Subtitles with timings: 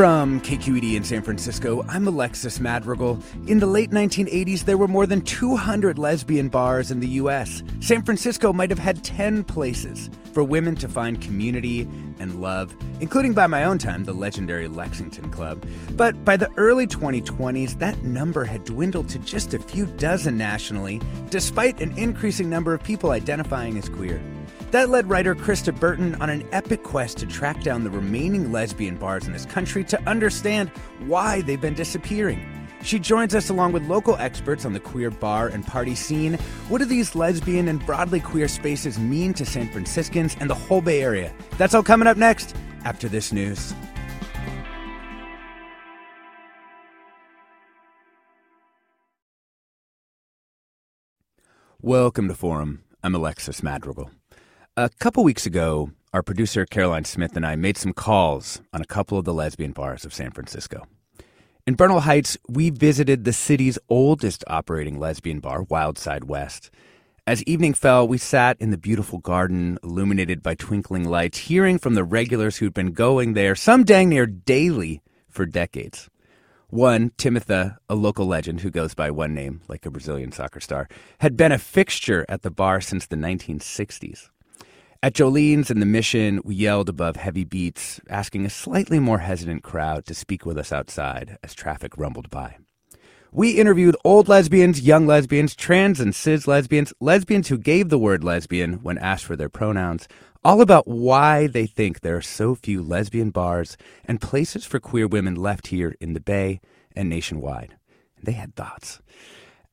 [0.00, 3.22] From KQED in San Francisco, I'm Alexis Madrigal.
[3.46, 7.62] In the late 1980s, there were more than 200 lesbian bars in the U.S.
[7.80, 11.82] San Francisco might have had 10 places for women to find community
[12.18, 15.62] and love, including by my own time, the legendary Lexington Club.
[15.98, 20.98] But by the early 2020s, that number had dwindled to just a few dozen nationally,
[21.28, 24.18] despite an increasing number of people identifying as queer.
[24.70, 28.94] That led writer Krista Burton on an epic quest to track down the remaining lesbian
[28.94, 30.68] bars in this country to understand
[31.06, 32.40] why they've been disappearing.
[32.84, 36.34] She joins us along with local experts on the queer bar and party scene.
[36.68, 40.80] What do these lesbian and broadly queer spaces mean to San Franciscans and the whole
[40.80, 41.34] Bay Area?
[41.58, 43.74] That's all coming up next after this news.
[51.82, 52.84] Welcome to Forum.
[53.02, 54.12] I'm Alexis Madrigal.
[54.76, 58.86] A couple weeks ago, our producer Caroline Smith and I made some calls on a
[58.86, 60.86] couple of the lesbian bars of San Francisco.
[61.66, 66.70] In Bernal Heights, we visited the city's oldest operating lesbian bar, Wild Side West.
[67.26, 71.96] As evening fell, we sat in the beautiful garden, illuminated by twinkling lights, hearing from
[71.96, 76.08] the regulars who'd been going there, some dang near daily, for decades.
[76.68, 80.88] One, Timothy, a local legend who goes by one name, like a Brazilian soccer star,
[81.18, 84.30] had been a fixture at the bar since the 1960s.
[85.02, 89.62] At Jolene's and the Mission, we yelled above heavy beats, asking a slightly more hesitant
[89.62, 92.58] crowd to speak with us outside as traffic rumbled by.
[93.32, 98.22] We interviewed old lesbians, young lesbians, trans and cis lesbians, lesbians who gave the word
[98.22, 100.06] lesbian when asked for their pronouns,
[100.44, 105.06] all about why they think there are so few lesbian bars and places for queer
[105.06, 106.60] women left here in the Bay
[106.94, 107.74] and nationwide.
[108.22, 109.00] They had thoughts.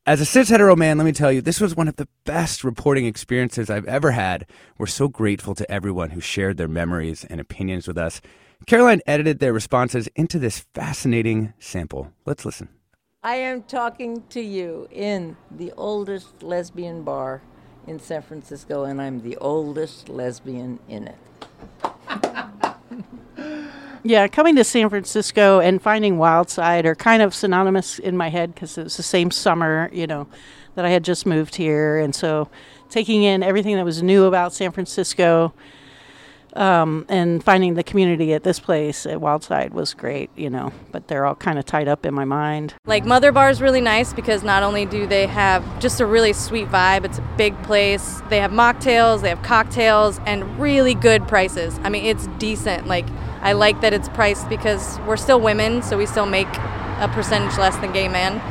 [0.07, 2.63] As a cis hetero man, let me tell you, this was one of the best
[2.63, 4.45] reporting experiences I've ever had.
[4.77, 8.21] We're so grateful to everyone who shared their memories and opinions with us.
[8.67, 12.13] Caroline edited their responses into this fascinating sample.
[12.25, 12.69] Let's listen.
[13.21, 17.41] I am talking to you in the oldest lesbian bar
[17.85, 21.17] in San Francisco, and I'm the oldest lesbian in it.
[24.03, 28.29] Yeah, coming to San Francisco and finding Wild Side are kind of synonymous in my
[28.29, 30.27] head because it was the same summer, you know,
[30.75, 31.97] that I had just moved here.
[31.97, 32.49] And so
[32.89, 35.53] taking in everything that was new about San Francisco
[36.53, 40.71] um, and finding the community at this place at Wild Side was great, you know,
[40.91, 42.73] but they're all kind of tied up in my mind.
[42.85, 46.33] Like Mother Bar is really nice because not only do they have just a really
[46.33, 48.21] sweet vibe, it's a big place.
[48.29, 51.79] They have mocktails, they have cocktails, and really good prices.
[51.83, 52.87] I mean, it's decent.
[52.87, 53.05] Like,
[53.47, 56.49] I like that it's priced because we're still women, so we still make
[56.99, 58.41] a percentage less than gay men.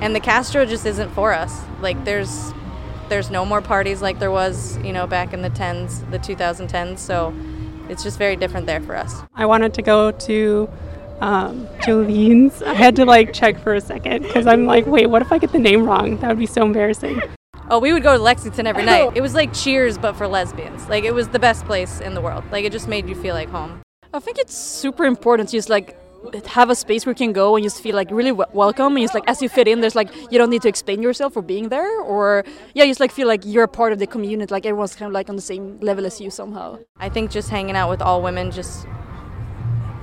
[0.00, 1.60] And the Castro just isn't for us.
[1.82, 2.54] Like, there's
[3.10, 7.00] there's no more parties like there was, you know, back in the 10s, the 2010s.
[7.00, 7.34] So
[7.90, 9.20] it's just very different there for us.
[9.34, 10.70] I wanted to go to
[11.20, 12.62] um, Jolene's.
[12.62, 15.36] I had to like check for a second because I'm like, wait, what if I
[15.36, 16.16] get the name wrong?
[16.20, 17.20] That would be so embarrassing.
[17.68, 19.10] Oh, we would go to Lexington every night.
[19.16, 20.88] It was like Cheers, but for lesbians.
[20.88, 22.44] Like it was the best place in the world.
[22.50, 23.82] Like it just made you feel like home.
[24.16, 25.96] I think it's super important to just like
[26.46, 29.04] have a space where you can go and just feel like really w- welcome and
[29.04, 31.42] just like as you fit in there's like you don't need to explain yourself for
[31.42, 34.52] being there or yeah you just like feel like you're a part of the community
[34.52, 37.50] like everyone's kind of like on the same level as you somehow I think just
[37.50, 38.86] hanging out with all women just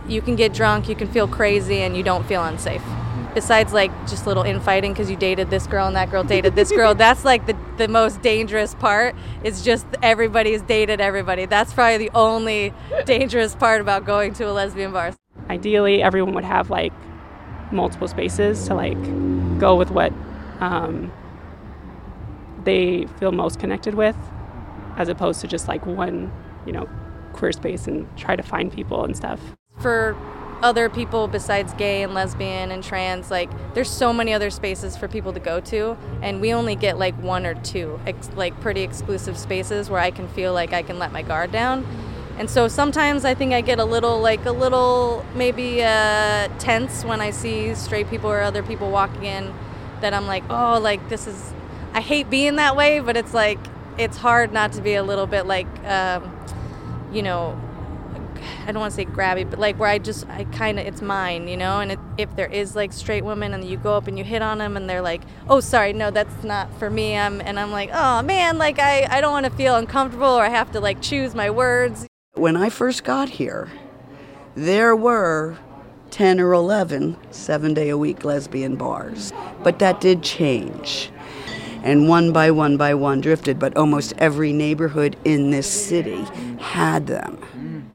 [0.07, 2.83] you can get drunk, you can feel crazy and you don't feel unsafe.
[3.33, 6.71] Besides like just little infighting because you dated this girl and that girl dated this
[6.71, 9.15] girl, that's like the, the most dangerous part.
[9.43, 11.45] It's just everybody's dated everybody.
[11.45, 12.73] That's probably the only
[13.05, 15.13] dangerous part about going to a lesbian bar.
[15.49, 16.93] Ideally, everyone would have like
[17.71, 19.01] multiple spaces to like
[19.59, 20.13] go with what
[20.59, 21.11] um,
[22.63, 24.15] they feel most connected with,
[24.97, 26.31] as opposed to just like one,
[26.65, 26.87] you know,
[27.33, 29.39] queer space and try to find people and stuff.
[29.79, 30.15] For
[30.63, 35.07] other people besides gay and lesbian and trans, like there's so many other spaces for
[35.07, 38.81] people to go to, and we only get like one or two, ex- like pretty
[38.81, 41.85] exclusive spaces where I can feel like I can let my guard down.
[42.39, 47.05] And so sometimes I think I get a little, like a little maybe uh, tense
[47.05, 49.53] when I see straight people or other people walking in.
[50.01, 51.53] That I'm like, oh, like this is.
[51.93, 53.59] I hate being that way, but it's like
[53.97, 56.35] it's hard not to be a little bit like, um,
[57.13, 57.59] you know,
[58.65, 61.01] I don't want to say grabby, but like where I just I kind of it's
[61.01, 61.79] mine, you know.
[61.79, 64.41] And it, if there is like straight women and you go up and you hit
[64.41, 67.17] on them and they're like, oh sorry, no, that's not for me.
[67.17, 70.43] I'm and I'm like, oh man, like I I don't want to feel uncomfortable or
[70.43, 72.07] I have to like choose my words.
[72.35, 73.69] When I first got here,
[74.55, 75.57] there were
[76.13, 79.33] 10 or 11 seven day a week lesbian bars.
[79.63, 81.11] But that did change.
[81.81, 86.23] And one by one by one drifted, but almost every neighborhood in this city
[86.59, 87.92] had them.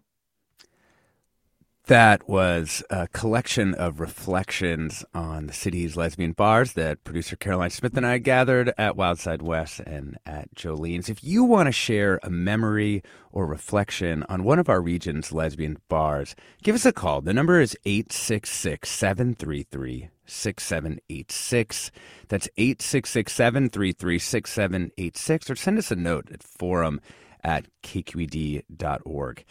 [1.89, 7.97] That was a collection of reflections on the city's lesbian bars that producer Caroline Smith
[7.97, 11.09] and I gathered at Wild Side West and at Jolene's.
[11.09, 13.03] If you want to share a memory
[13.33, 17.23] or reflection on one of our region's lesbian bars, give us a call.
[17.23, 21.91] The number is 866 733 6786.
[22.29, 25.49] That's 866 733 6786.
[25.49, 27.01] Or send us a note at forum
[27.43, 29.45] at kqed.org.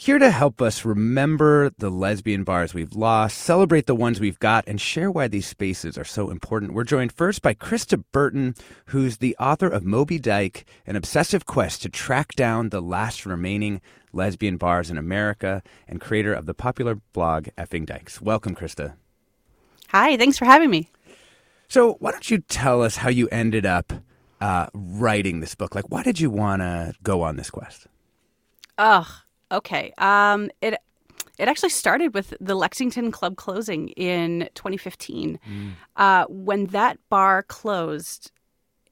[0.00, 4.62] Here to help us remember the lesbian bars we've lost, celebrate the ones we've got,
[4.68, 6.72] and share why these spaces are so important.
[6.72, 8.54] We're joined first by Krista Burton,
[8.86, 13.80] who's the author of Moby Dyke, an obsessive quest to track down the last remaining
[14.12, 18.20] lesbian bars in America, and creator of the popular blog Effing Dykes.
[18.22, 18.94] Welcome, Krista.
[19.88, 20.92] Hi, thanks for having me.
[21.66, 23.92] So, why don't you tell us how you ended up
[24.40, 25.74] uh, writing this book?
[25.74, 27.88] Like, why did you want to go on this quest?
[28.78, 29.08] Ugh.
[29.50, 29.92] Okay.
[29.98, 30.78] Um, it
[31.38, 35.38] it actually started with the Lexington Club closing in 2015.
[35.48, 35.70] Mm.
[35.96, 38.32] Uh, when that bar closed,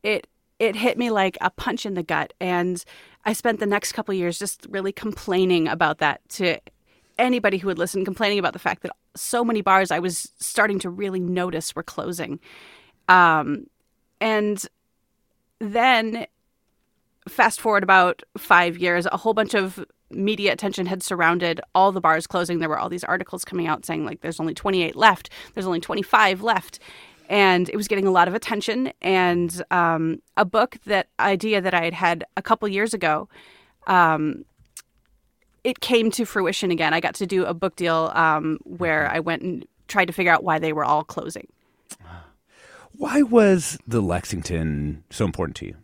[0.02, 0.26] it
[0.58, 2.82] it hit me like a punch in the gut, and
[3.24, 6.58] I spent the next couple years just really complaining about that to
[7.18, 10.78] anybody who would listen, complaining about the fact that so many bars I was starting
[10.80, 12.38] to really notice were closing.
[13.08, 13.66] Um,
[14.20, 14.64] and
[15.58, 16.26] then
[17.28, 22.00] fast forward about five years, a whole bunch of media attention had surrounded all the
[22.00, 22.58] bars closing.
[22.58, 25.80] There were all these articles coming out saying, like, there's only 28 left, there's only
[25.80, 26.78] 25 left.
[27.28, 28.92] And it was getting a lot of attention.
[29.02, 33.28] And um, a book that idea that I had had a couple years ago,
[33.88, 34.44] um,
[35.64, 36.94] it came to fruition again.
[36.94, 40.32] I got to do a book deal um, where I went and tried to figure
[40.32, 41.48] out why they were all closing.
[42.92, 45.76] Why was the Lexington so important to you?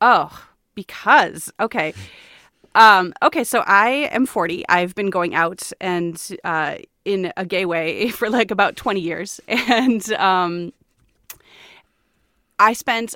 [0.00, 1.94] Oh, because, okay.
[2.74, 4.64] Um, okay, so I am 40.
[4.68, 9.40] I've been going out and uh, in a gay way for like about 20 years.
[9.48, 10.72] And um,
[12.58, 13.14] I spent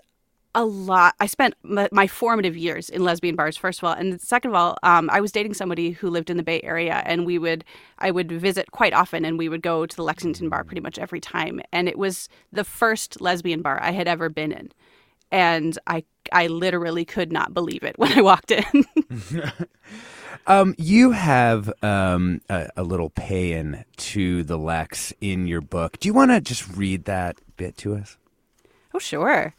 [0.55, 1.15] a lot.
[1.21, 3.93] I spent my formative years in lesbian bars, first of all.
[3.93, 7.03] And second of all, um, I was dating somebody who lived in the Bay Area,
[7.05, 7.65] and we would,
[7.99, 10.99] I would visit quite often, and we would go to the Lexington bar pretty much
[10.99, 11.61] every time.
[11.71, 14.73] And it was the first lesbian bar I had ever been in
[15.31, 18.85] and I I literally could not believe it when I walked in.
[20.47, 25.99] um, you have um, a, a, little pay-in to the Lex in your book.
[25.99, 28.19] Do you want to just read that bit to us?
[28.93, 29.55] Oh, sure.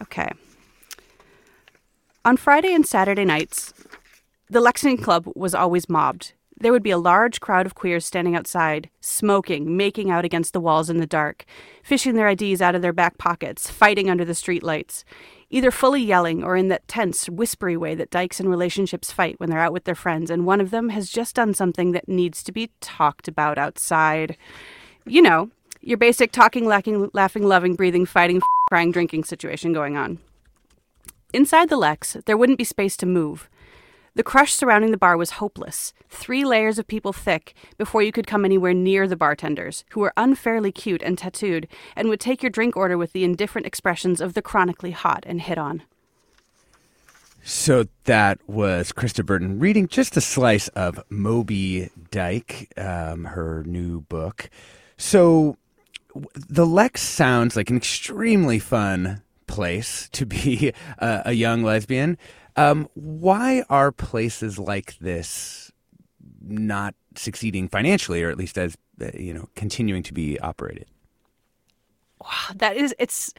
[0.00, 0.28] Okay.
[2.24, 3.72] On Friday and Saturday nights,
[4.48, 6.34] the Lexington Club was always mobbed.
[6.62, 10.60] There would be a large crowd of queers standing outside, smoking, making out against the
[10.60, 11.44] walls in the dark,
[11.82, 15.02] fishing their IDs out of their back pockets, fighting under the streetlights,
[15.50, 19.50] either fully yelling or in that tense, whispery way that dykes in relationships fight when
[19.50, 22.44] they're out with their friends, and one of them has just done something that needs
[22.44, 24.36] to be talked about outside.
[25.04, 25.50] You know,
[25.80, 30.20] your basic talking, lacking, laughing, loving, breathing, fighting, crying, drinking situation going on.
[31.32, 33.50] Inside the Lex, there wouldn't be space to move.
[34.14, 38.26] The crush surrounding the bar was hopeless, three layers of people thick before you could
[38.26, 41.66] come anywhere near the bartenders, who were unfairly cute and tattooed,
[41.96, 45.40] and would take your drink order with the indifferent expressions of the chronically hot and
[45.40, 45.82] hit on.
[47.42, 54.02] So that was Krista Burton reading just a slice of Moby Dyke, um, her new
[54.02, 54.50] book.
[54.98, 55.56] So
[56.48, 62.18] the Lex sounds like an extremely fun place to be a, a young lesbian.
[62.56, 65.72] Um, why are places like this
[66.40, 70.86] not succeeding financially, or at least as uh, you know, continuing to be operated?
[72.20, 73.32] Wow, that is it's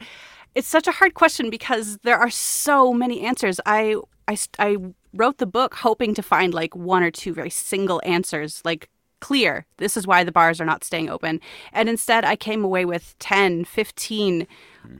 [0.54, 3.60] it's such a hard question because there are so many answers.
[3.66, 3.96] I
[4.28, 4.76] I I
[5.12, 8.88] wrote the book hoping to find like one or two very single answers, like
[9.20, 9.64] clear.
[9.78, 11.40] This is why the bars are not staying open.
[11.72, 14.46] And instead, I came away with 10, 15,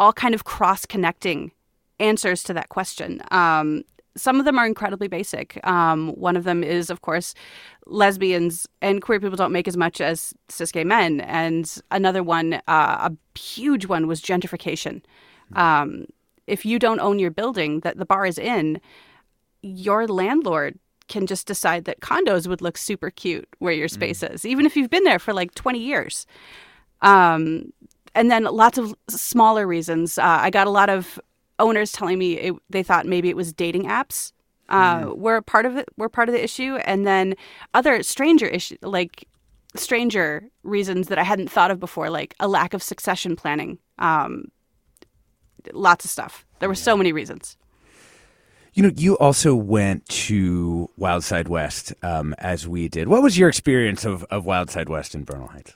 [0.01, 1.53] all kind of cross connecting
[2.01, 3.21] answers to that question.
[3.31, 3.83] Um,
[4.17, 5.59] some of them are incredibly basic.
[5.67, 7.35] Um, one of them is, of course,
[7.87, 11.21] lesbians and queer people don't make as much as cis gay men.
[11.23, 15.03] And another one, uh, a huge one, was gentrification.
[15.55, 16.07] Um,
[16.47, 18.81] if you don't own your building that the bar is in,
[19.63, 20.79] your landlord
[21.09, 24.33] can just decide that condos would look super cute where your space mm.
[24.33, 26.27] is, even if you've been there for like 20 years.
[27.03, 27.73] Um,
[28.15, 30.19] and then lots of smaller reasons.
[30.19, 31.21] Uh, I got a lot of
[31.59, 34.33] owners telling me it, they thought maybe it was dating apps
[34.69, 35.17] uh, mm.
[35.19, 37.35] were part of it, were part of the issue, and then
[37.75, 39.29] other stranger issue like
[39.77, 43.79] stranger reasons that I hadn't thought of before, like a lack of succession planning.
[43.99, 44.47] Um,
[45.73, 46.47] lots of stuff.
[46.61, 47.57] There were so many reasons.
[48.73, 53.07] You know, you also went to Wild Side West um, as we did.
[53.07, 55.75] What was your experience of, of Wild Side West in Bernal Heights?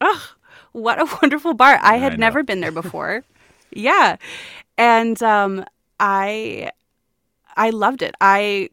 [0.00, 0.32] Oh,
[0.72, 1.78] what a wonderful bar!
[1.80, 3.24] I had I never been there before.
[3.70, 4.16] yeah,
[4.78, 5.64] and um,
[6.00, 6.70] I
[7.56, 8.14] I loved it.
[8.20, 8.70] I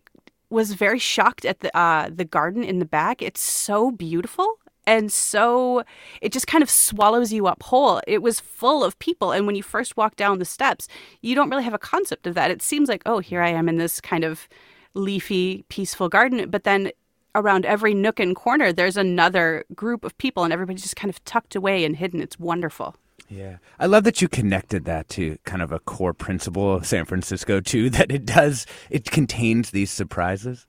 [0.50, 3.22] was very shocked at the uh, the garden in the back.
[3.22, 5.84] It's so beautiful and so
[6.22, 8.02] it just kind of swallows you up whole.
[8.08, 10.88] It was full of people, and when you first walk down the steps,
[11.22, 12.52] you don't really have a concept of that.
[12.52, 14.48] It seems like, oh, here I am in this kind of
[14.94, 16.92] leafy, peaceful garden, but then
[17.34, 21.24] around every nook and corner, there's another group of people, and everybody's just kind of
[21.26, 22.22] tucked away and hidden.
[22.22, 22.96] It's wonderful.
[23.30, 23.58] Yeah.
[23.80, 27.60] I love that you connected that to kind of a core principle of San Francisco
[27.60, 30.68] too that it does it contains these surprises.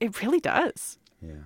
[0.00, 0.98] It really does.
[1.20, 1.44] Yeah.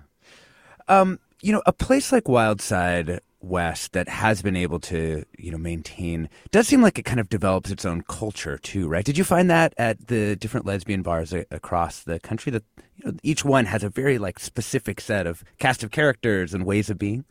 [0.87, 5.51] Um you know, a place like Wild Side West that has been able to, you
[5.51, 9.05] know, maintain does seem like it kind of develops its own culture too, right?
[9.05, 12.63] Did you find that at the different lesbian bars a- across the country that
[12.97, 16.65] you know, each one has a very like specific set of cast of characters and
[16.65, 17.23] ways of being?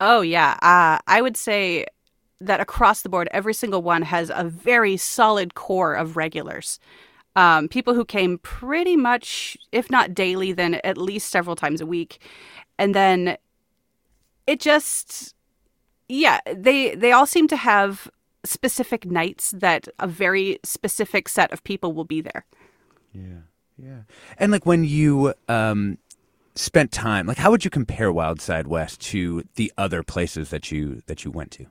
[0.00, 1.86] Oh yeah, uh, I would say
[2.40, 6.80] that across the board, every single one has a very solid core of regulars.
[7.36, 11.86] Um, people who came pretty much, if not daily, then at least several times a
[11.86, 12.18] week.
[12.78, 13.36] And then
[14.46, 15.34] it just
[16.08, 18.10] yeah they they all seem to have
[18.44, 22.44] specific nights that a very specific set of people will be there.
[23.12, 23.42] Yeah.
[23.76, 24.02] Yeah.
[24.38, 25.98] And like when you um
[26.60, 30.70] spent time like how would you compare Wild Side west to the other places that
[30.70, 31.66] you that you went to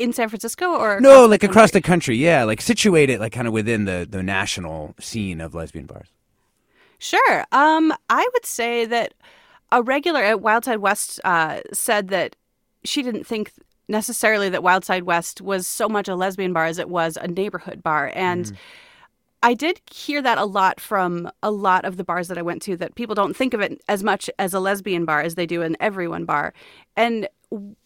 [0.00, 2.16] in San Francisco or no, like across the country.
[2.16, 6.08] Yeah, like situated like kind of within the the national scene of lesbian bars.
[6.98, 7.44] Sure.
[7.52, 9.14] Um, I would say that
[9.70, 12.34] a regular at Wild Side West uh, said that
[12.82, 13.52] she didn't think
[13.88, 17.28] necessarily that Wild Side West was so much a lesbian bar as it was a
[17.28, 18.10] neighborhood bar.
[18.14, 18.56] And mm.
[19.42, 22.60] I did hear that a lot from a lot of the bars that I went
[22.62, 25.46] to that people don't think of it as much as a lesbian bar as they
[25.46, 26.52] do an everyone bar.
[26.96, 27.26] And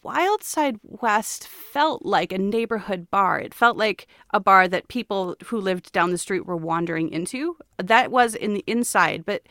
[0.02, 3.40] Wild Side West felt like a neighborhood bar.
[3.40, 7.56] It felt like a bar that people who lived down the street were wandering into.
[7.78, 9.42] That was in the inside, but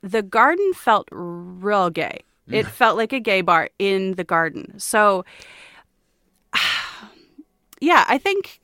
[0.00, 2.22] the garden felt real gay.
[2.50, 2.70] It mm.
[2.70, 4.78] felt like a gay bar in the garden.
[4.78, 5.24] So,
[7.80, 8.60] yeah, I think,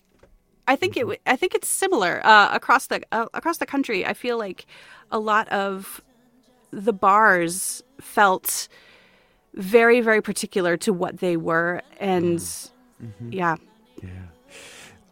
[0.66, 4.06] I think it, I think it's similar uh, across the uh, across the country.
[4.06, 4.66] I feel like
[5.10, 6.00] a lot of
[6.70, 8.68] the bars felt
[9.54, 13.32] very, very particular to what they were, and mm-hmm.
[13.32, 13.56] yeah,
[14.02, 14.08] yeah.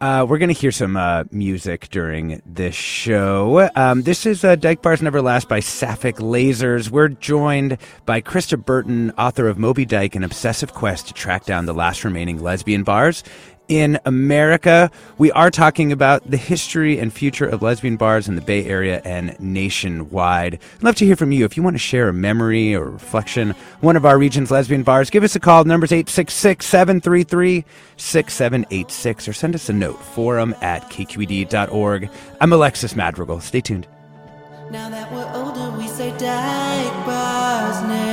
[0.01, 3.69] Uh, we're going to hear some uh, music during this show.
[3.73, 6.89] Um, this is uh, Dyke Bars Never Last by Sapphic Lasers.
[6.89, 11.67] We're joined by Krista Burton, author of Moby Dyke, an obsessive quest to track down
[11.67, 13.23] the last remaining lesbian bars
[13.67, 14.91] in America.
[15.17, 19.01] We are talking about the history and future of lesbian bars in the Bay Area
[19.05, 20.59] and nationwide.
[20.75, 21.45] I'd love to hear from you.
[21.45, 23.51] If you want to share a memory or reflection,
[23.81, 25.63] one of our region's lesbian bars, give us a call.
[25.63, 27.65] Number's 866 733
[27.97, 32.09] 6786 or send us a note, forum at kqed.org.
[32.41, 33.39] I'm Alexis Madrigal.
[33.39, 33.87] Stay tuned.
[36.17, 38.12] dyke bars never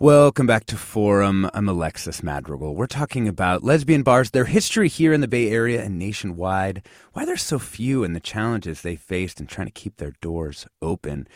[0.00, 1.48] Welcome back to Forum.
[1.54, 2.74] I'm Alexis Madrigal.
[2.74, 7.24] We're talking about lesbian bars, their history here in the Bay Area and nationwide, why
[7.24, 11.28] there's so few, and the challenges they faced in trying to keep their doors open.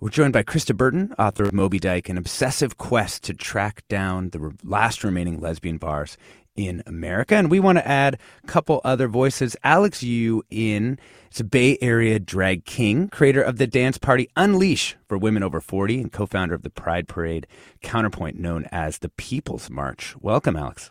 [0.00, 4.30] We're joined by Krista Burton, author of Moby Dyke, an obsessive quest to track down
[4.30, 6.16] the last remaining lesbian bars
[6.56, 7.36] in America.
[7.36, 9.56] And we want to add a couple other voices.
[9.62, 10.42] Alex U.
[10.50, 10.98] Inn
[11.36, 15.60] it's a Bay Area drag king, creator of the dance party Unleash for women over
[15.60, 17.46] 40 and co-founder of the Pride Parade
[17.82, 20.16] counterpoint known as the People's March.
[20.18, 20.90] Welcome, Alex.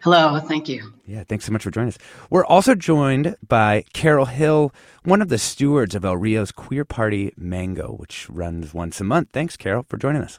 [0.00, 0.94] Hello, thank you.
[1.06, 1.98] Yeah, thanks so much for joining us.
[2.30, 4.72] We're also joined by Carol Hill,
[5.04, 9.28] one of the stewards of El Rio's queer party Mango, which runs once a month.
[9.34, 10.38] Thanks, Carol, for joining us.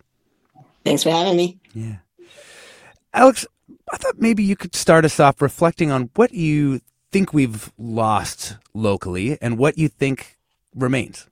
[0.83, 1.59] Thanks for having me.
[1.75, 1.97] Yeah.
[3.13, 3.45] Alex,
[3.91, 8.57] I thought maybe you could start us off reflecting on what you think we've lost
[8.73, 10.37] locally and what you think
[10.75, 11.27] remains.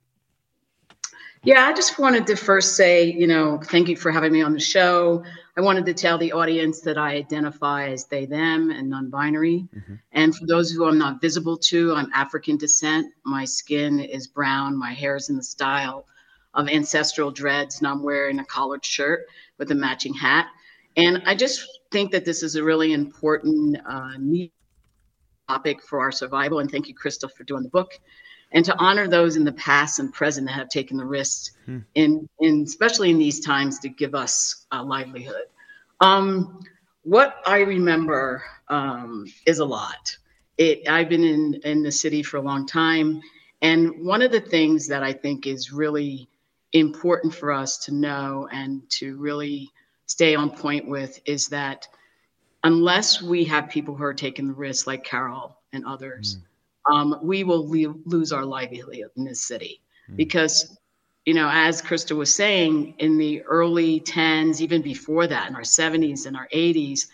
[1.44, 4.52] Yeah, I just wanted to first say, you know, thank you for having me on
[4.52, 5.22] the show.
[5.56, 9.68] I wanted to tell the audience that I identify as they, them, and non binary.
[9.74, 9.94] Mm-hmm.
[10.12, 13.12] And for those who I'm not visible to, I'm African descent.
[13.24, 16.06] My skin is brown, my hair is in the style
[16.54, 19.26] of ancestral dreads, and I'm wearing a collared shirt
[19.58, 20.48] with a matching hat.
[20.96, 24.12] And I just think that this is a really important uh,
[25.48, 26.58] topic for our survival.
[26.58, 27.98] And thank you, Krista, for doing the book.
[28.52, 31.78] And to honor those in the past and present that have taken the risks, hmm.
[31.94, 35.46] in, in especially in these times, to give us a livelihood.
[36.00, 36.60] Um,
[37.02, 40.16] what I remember um, is a lot.
[40.56, 43.20] It, I've been in, in the city for a long time.
[43.60, 46.28] And one of the things that I think is really
[46.72, 49.70] important for us to know and to really
[50.08, 51.86] stay on point with is that
[52.64, 56.38] unless we have people who are taking the risk, like Carol and others,
[56.88, 56.92] mm.
[56.92, 59.80] um, we will le- lose our livelihood in this city.
[60.10, 60.16] Mm.
[60.16, 60.76] Because,
[61.24, 65.62] you know, as Krista was saying, in the early 10s, even before that, in our
[65.62, 67.06] 70s and our 80s,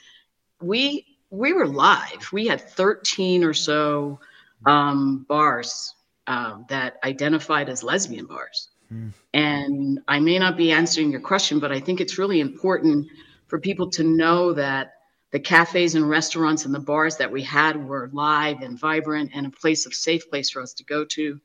[0.62, 2.28] we we were live.
[2.33, 4.20] We had 13 or so
[4.66, 5.94] um, bars
[6.28, 8.68] um, that identified as lesbian bars.
[8.94, 9.12] Mm.
[9.33, 13.09] And I may not be answering your question, but I think it's really important
[13.46, 14.94] for people to know that
[15.33, 19.46] the cafes and restaurants and the bars that we had were live and vibrant and
[19.46, 21.40] a place of safe place for us to go to.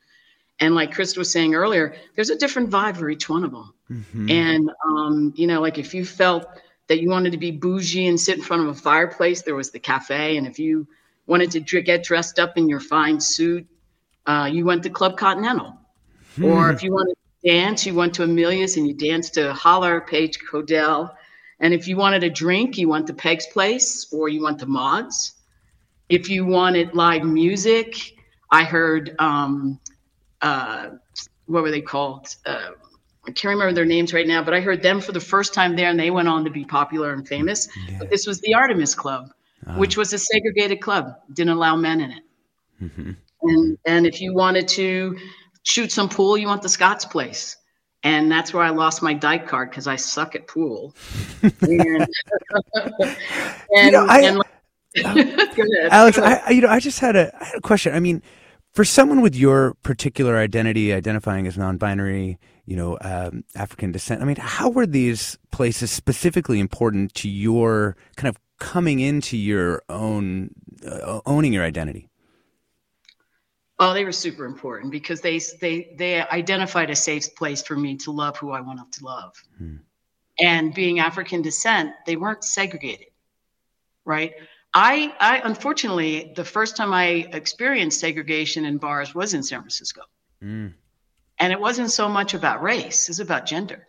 [0.59, 3.73] And like Krista was saying earlier, there's a different vibe for each one of them.
[3.89, 4.29] Mm-hmm.
[4.29, 6.45] And, um, you know, like if you felt
[6.88, 9.71] that you wanted to be bougie and sit in front of a fireplace, there was
[9.71, 10.38] the cafe.
[10.38, 10.88] And if you
[11.25, 13.65] wanted to get dressed up in your fine suit,
[14.25, 15.77] uh, you went to Club Continental.
[16.35, 16.45] Hmm.
[16.45, 20.39] Or if you wanted dance, you went to Amelia's and you danced to Holler, Page
[20.52, 21.12] Hodel.
[21.60, 24.65] And if you wanted a drink, you went to Peg's Place or you went to
[24.65, 25.34] Maud's.
[26.08, 28.15] If you wanted live music,
[28.52, 29.80] I heard, um,
[30.41, 30.91] uh,
[31.45, 32.36] what were they called?
[32.45, 32.69] Uh,
[33.28, 35.75] I can't remember their names right now, but I heard them for the first time
[35.75, 37.67] there and they went on to be popular and famous.
[37.88, 37.97] Yeah.
[37.99, 39.30] But this was the Artemis Club,
[39.67, 42.23] uh which was a segregated club, didn't allow men in it.
[42.82, 43.12] Mm-hmm.
[43.41, 45.17] And, and if you wanted to
[45.63, 47.55] shoot some pool, you want the Scott's place.
[48.03, 50.95] And that's where I lost my dyke card because I suck at pool.
[51.41, 52.07] and, and,
[53.73, 54.41] you know, I, and,
[55.91, 57.93] Alex, I, you know, I just had a, I had a question.
[57.93, 58.21] I mean,
[58.71, 64.25] for someone with your particular identity, identifying as non-binary, you know, um, African descent, I
[64.25, 70.51] mean, how were these places specifically important to your kind of coming into your own,
[70.85, 72.08] uh, owning your identity?
[73.79, 77.95] Oh, they were super important because they they they identified a safe place for me
[77.97, 79.41] to love who I wanted to love.
[79.57, 79.77] Hmm.
[80.39, 83.07] And being African descent, they weren't segregated,
[84.05, 84.33] right?
[84.73, 90.01] I, I unfortunately, the first time I experienced segregation in bars was in San Francisco.
[90.43, 90.73] Mm.
[91.39, 93.87] And it wasn't so much about race, it's about gender.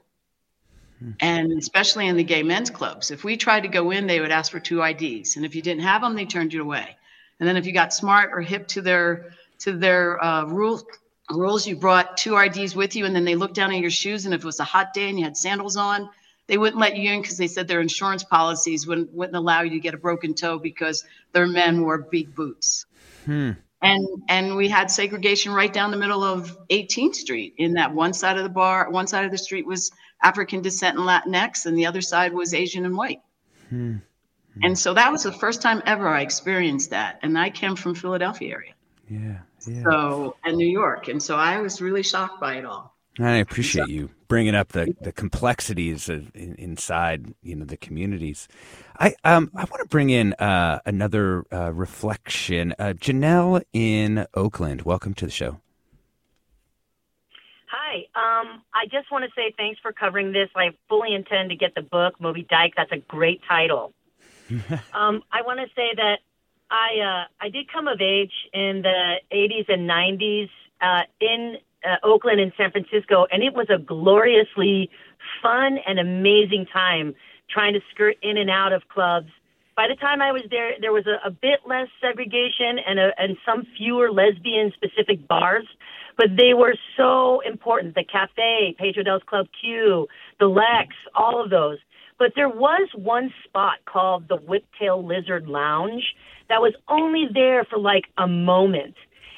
[1.20, 4.31] And especially in the gay men's clubs, if we tried to go in, they would
[4.31, 6.94] ask for two IDs, and if you didn't have them, they turned you away.
[7.38, 10.85] And then if you got smart or hip to their to their uh, rules,
[11.31, 14.25] rules, you brought two IDs with you, and then they looked down at your shoes,
[14.25, 16.09] and if it was a hot day and you had sandals on,
[16.46, 19.70] they wouldn't let you in because they said their insurance policies wouldn't wouldn't allow you
[19.70, 22.87] to get a broken toe because their men wore big boots.
[23.25, 23.53] Hmm.
[23.83, 27.55] And and we had segregation right down the middle of 18th Street.
[27.59, 29.92] In that one side of the bar, one side of the street was
[30.23, 33.20] African descent and Latinx, and the other side was Asian and white.
[33.68, 33.99] Hmm.
[34.62, 37.20] And so that was the first time ever I experienced that.
[37.23, 38.75] And I came from Philadelphia area,
[39.09, 39.38] Yeah.
[39.66, 39.83] Yeah.
[39.85, 42.94] so and New York, and so I was really shocked by it all.
[43.18, 47.77] And I appreciate you bringing up the, the complexities of in, inside you know the
[47.77, 48.49] communities.
[48.99, 52.75] I um I want to bring in uh, another uh, reflection.
[52.79, 55.61] Uh, Janelle in Oakland, welcome to the show.
[57.70, 58.07] Hi.
[58.14, 60.49] Um, I just want to say thanks for covering this.
[60.55, 62.75] I fully intend to get the book, Moby Dyke.
[62.77, 63.92] That's a great title.
[64.94, 66.18] um, I want to say that
[66.70, 70.48] I uh, I did come of age in the 80s and 90s
[70.80, 74.90] uh, in uh, Oakland and San Francisco, and it was a gloriously
[75.42, 77.14] fun and amazing time
[77.50, 79.28] trying to skirt in and out of clubs.
[79.76, 83.11] By the time I was there, there was a, a bit less segregation and a,
[83.18, 85.66] and some fewer lesbian specific bars,
[86.16, 87.94] but they were so important.
[87.94, 90.06] The Cafe, Page Hodel's Club Q,
[90.38, 91.78] the Lex, all of those.
[92.18, 96.04] But there was one spot called the Whiptail Lizard Lounge
[96.51, 98.95] that was only there for like a moment.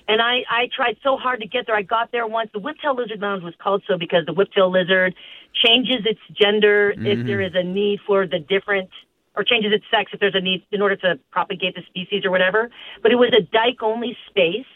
[0.09, 1.77] And I, I tried so hard to get there.
[1.77, 2.51] I got there once.
[2.53, 5.15] The Whiptail Lizard Lounge was called so because the Whiptail Lizard
[5.55, 7.27] changes its gender if Mhm.
[7.27, 8.91] there is a need for the different,
[9.37, 12.31] or changes its sex if there's a need in order to propagate the species or
[12.31, 12.71] whatever.
[13.03, 14.67] But it was a dyke only space,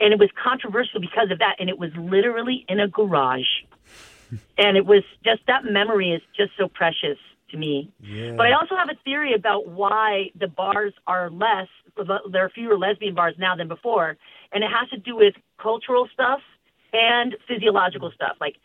[0.00, 1.56] and it was controversial because of that.
[1.58, 3.50] And it was literally in a garage.
[4.58, 7.18] and it was just that memory is just so precious
[7.52, 7.92] to me.
[8.00, 8.32] Yeah.
[8.36, 12.76] But I also have a theory about why the bars are less, there are fewer
[12.76, 14.16] lesbian bars now than before.
[14.52, 16.40] And it has to do with cultural stuff
[16.92, 18.36] and physiological stuff.
[18.40, 18.56] Like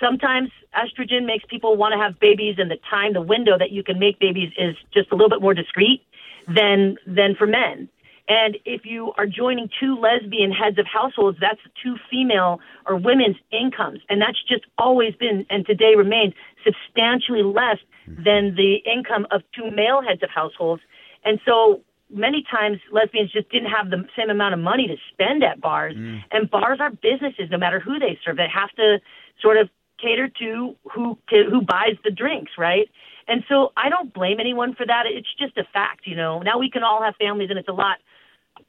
[0.00, 3.82] sometimes estrogen makes people want to have babies, and the time, the window that you
[3.82, 6.02] can make babies is just a little bit more discreet
[6.46, 7.88] than than for men.
[8.28, 13.36] And if you are joining two lesbian heads of households, that's two female or women's
[13.50, 14.00] incomes.
[14.10, 16.34] And that's just always been and today remains
[16.68, 20.82] substantially less than the income of two male heads of households.
[21.24, 25.44] And so many times lesbians just didn't have the same amount of money to spend
[25.44, 25.94] at bars.
[25.94, 26.22] Mm.
[26.30, 28.36] And bars are businesses, no matter who they serve.
[28.36, 28.98] They have to
[29.40, 29.68] sort of
[30.00, 32.88] cater to who who buys the drinks, right?
[33.26, 35.04] And so I don't blame anyone for that.
[35.06, 36.40] It's just a fact, you know.
[36.40, 37.98] Now we can all have families, and it's a lot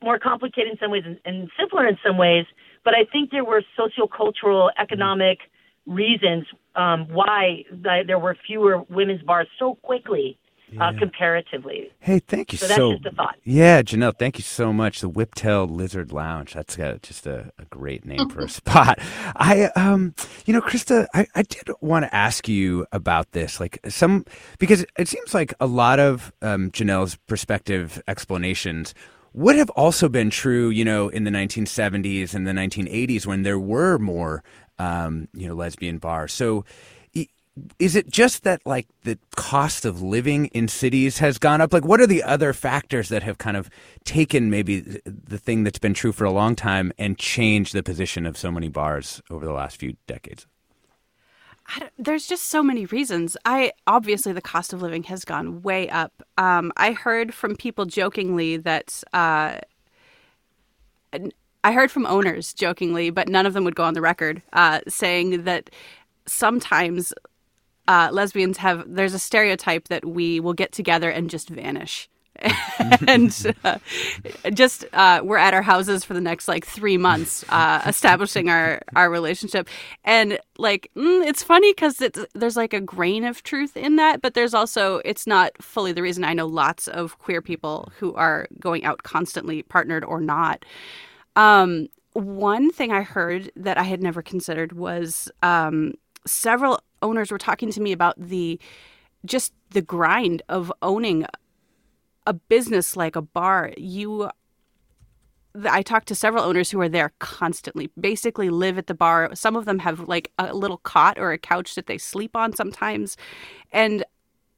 [0.03, 2.45] more complicated in some ways and, and simpler in some ways.
[2.83, 5.39] But I think there were sociocultural, economic
[5.85, 6.45] reasons
[6.79, 10.37] um, why th- there were fewer women's bars so quickly,
[10.79, 11.89] uh, comparatively.
[11.99, 12.89] Hey, thank you So so.
[12.91, 13.35] that's just a thought.
[13.43, 15.01] Yeah, Janelle, thank you so much.
[15.01, 16.53] The Whiptail Lizard Lounge.
[16.53, 18.99] That's got just a, a great name for a spot.
[19.35, 20.13] I, um,
[20.45, 24.25] you know, Krista, I, I did want to ask you about this, like some,
[24.59, 28.93] because it seems like a lot of um, Janelle's perspective explanations
[29.33, 33.59] would have also been true, you know, in the 1970s and the 1980s when there
[33.59, 34.43] were more,
[34.79, 36.27] um, you know, lesbian bar.
[36.27, 36.65] So,
[37.77, 41.73] is it just that like the cost of living in cities has gone up?
[41.73, 43.69] Like, what are the other factors that have kind of
[44.03, 48.25] taken maybe the thing that's been true for a long time and changed the position
[48.25, 50.47] of so many bars over the last few decades?
[51.97, 53.37] There's just so many reasons.
[53.45, 56.23] I obviously the cost of living has gone way up.
[56.37, 59.59] Um, I heard from people jokingly that uh,
[61.63, 64.81] I heard from owners jokingly, but none of them would go on the record uh,
[64.87, 65.69] saying that
[66.25, 67.13] sometimes
[67.87, 68.83] uh, lesbians have.
[68.87, 72.09] There's a stereotype that we will get together and just vanish.
[73.07, 73.77] and uh,
[74.53, 78.81] just uh, we're at our houses for the next like three months, uh, establishing our
[78.95, 79.67] our relationship.
[80.05, 82.01] And like, mm, it's funny because
[82.33, 86.01] there's like a grain of truth in that, but there's also it's not fully the
[86.01, 86.23] reason.
[86.23, 90.63] I know lots of queer people who are going out constantly, partnered or not.
[91.39, 95.93] Um, one thing I heard that I had never considered was um,
[96.27, 98.59] several owners were talking to me about the
[99.25, 101.25] just the grind of owning
[102.27, 104.29] a business like a bar, you
[105.67, 109.33] I talked to several owners who are there constantly, basically live at the bar.
[109.33, 112.53] Some of them have like a little cot or a couch that they sleep on
[112.53, 113.17] sometimes.
[113.71, 114.03] And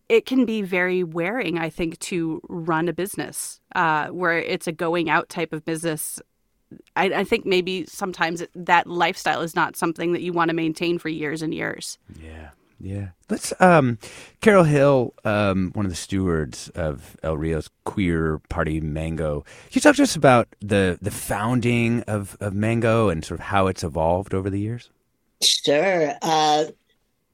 [0.10, 4.74] it can be very wearing, I think, to run a business uh, where it's a
[4.74, 6.20] going out type of business.
[6.95, 10.97] I, I think maybe sometimes that lifestyle is not something that you want to maintain
[10.97, 11.97] for years and years.
[12.21, 12.49] Yeah.
[12.79, 13.10] Yeah.
[13.29, 13.99] Let's um
[14.41, 19.41] Carol Hill, um, one of the stewards of El Rio's queer party Mango.
[19.41, 23.45] Can you talk to us about the the founding of, of Mango and sort of
[23.47, 24.89] how it's evolved over the years?
[25.43, 26.13] Sure.
[26.21, 26.65] Uh,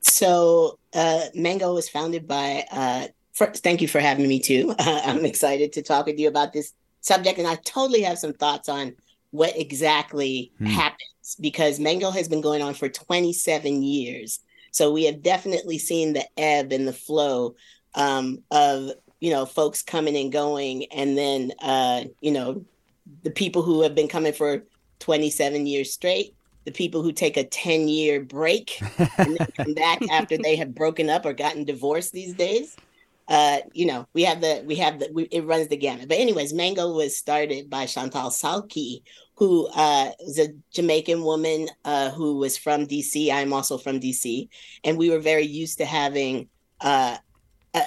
[0.02, 2.65] so uh, Mango was founded by.
[2.71, 4.76] Uh, first, thank you for having me too.
[4.80, 8.69] I'm excited to talk with you about this subject, and I totally have some thoughts
[8.69, 8.95] on
[9.32, 10.66] what exactly Hmm.
[10.66, 14.40] happens because Mango has been going on for 27 years.
[14.72, 17.56] So we have definitely seen the ebb and the flow
[17.96, 22.63] um, of you know folks coming and going, and then uh, you know
[23.24, 24.63] the people who have been coming for
[25.00, 26.36] 27 years straight,
[26.66, 30.76] the people who take a 10 year break and then come back after they have
[30.76, 32.76] broken up or gotten divorced these days.
[33.28, 36.08] Uh, you know, we have the we have the we, it runs the gamut.
[36.08, 39.02] But anyways, Mango was started by Chantal Salki,
[39.36, 43.32] who uh, is a Jamaican woman uh, who was from DC.
[43.32, 44.48] I'm also from DC,
[44.84, 46.48] and we were very used to having
[46.80, 47.18] uh,
[47.74, 47.82] a,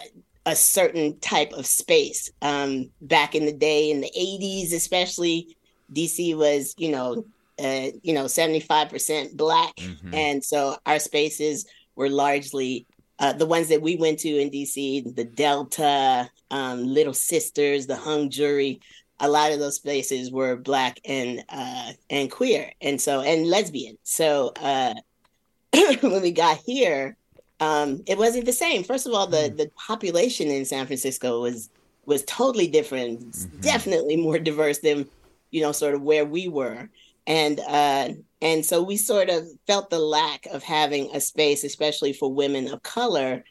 [0.44, 2.30] a certain type of space.
[2.42, 5.56] Um, back in the day, in the 80s, especially,
[5.94, 7.24] DC was you know
[7.58, 9.72] uh, you know 75% black,
[10.12, 12.86] and so our spaces were largely
[13.20, 17.96] uh, the ones that we went to in DC, the Delta, um, Little Sisters, the
[17.96, 18.80] Hung Jury.
[19.20, 23.98] A lot of those places were black and uh, and queer, and so and lesbian.
[24.02, 24.94] So uh,
[26.00, 27.16] when we got here,
[27.60, 28.82] um, it wasn't the same.
[28.82, 31.68] First of all, the the population in San Francisco was
[32.06, 33.22] was totally different.
[33.28, 35.06] It's Definitely more diverse than
[35.50, 36.88] you know, sort of where we were,
[37.26, 38.08] and uh,
[38.42, 42.68] and so we sort of felt the lack of having a space, especially for women
[42.68, 43.44] of color,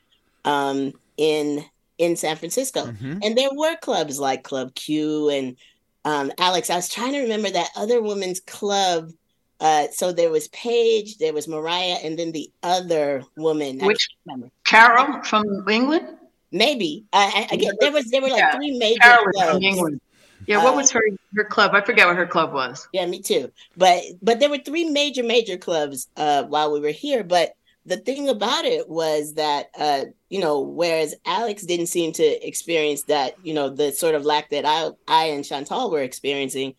[0.46, 1.64] um, in
[1.98, 2.94] in San Francisco.
[3.02, 5.58] And there were clubs like Club Q and
[6.06, 6.70] um, Alex.
[6.70, 9.12] I was trying to remember that other women's club.
[9.60, 13.80] Uh, so there was Paige, there was Mariah, and then the other woman.
[13.80, 14.52] Which can't.
[14.64, 16.08] Carol from England?
[16.52, 17.04] Maybe.
[17.12, 19.52] I, I, again, there was there were like Yeah, three major Carol clubs.
[19.52, 20.02] from England.
[20.48, 21.02] Yeah, what Uh, was her
[21.36, 21.72] her club?
[21.74, 22.88] I forget what her club was.
[22.94, 23.52] Yeah, me too.
[23.78, 27.24] But but there were three major major clubs uh, while we were here.
[27.24, 27.54] But
[27.86, 33.04] the thing about it was that uh, you know, whereas Alex didn't seem to experience
[33.04, 36.76] that, you know, the sort of lack that I I and Chantal were experiencing,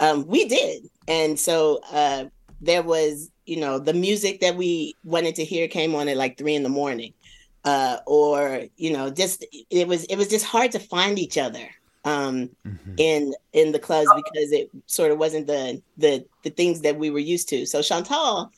[0.00, 0.88] um, we did.
[1.08, 2.26] And so uh,
[2.60, 6.38] there was, you know, the music that we wanted to hear came on at like
[6.38, 7.12] three in the morning,
[7.64, 11.68] uh, or you know, just it was it was just hard to find each other
[12.04, 12.50] um
[12.96, 17.10] in in the clubs because it sort of wasn't the the the things that we
[17.10, 18.50] were used to so chantal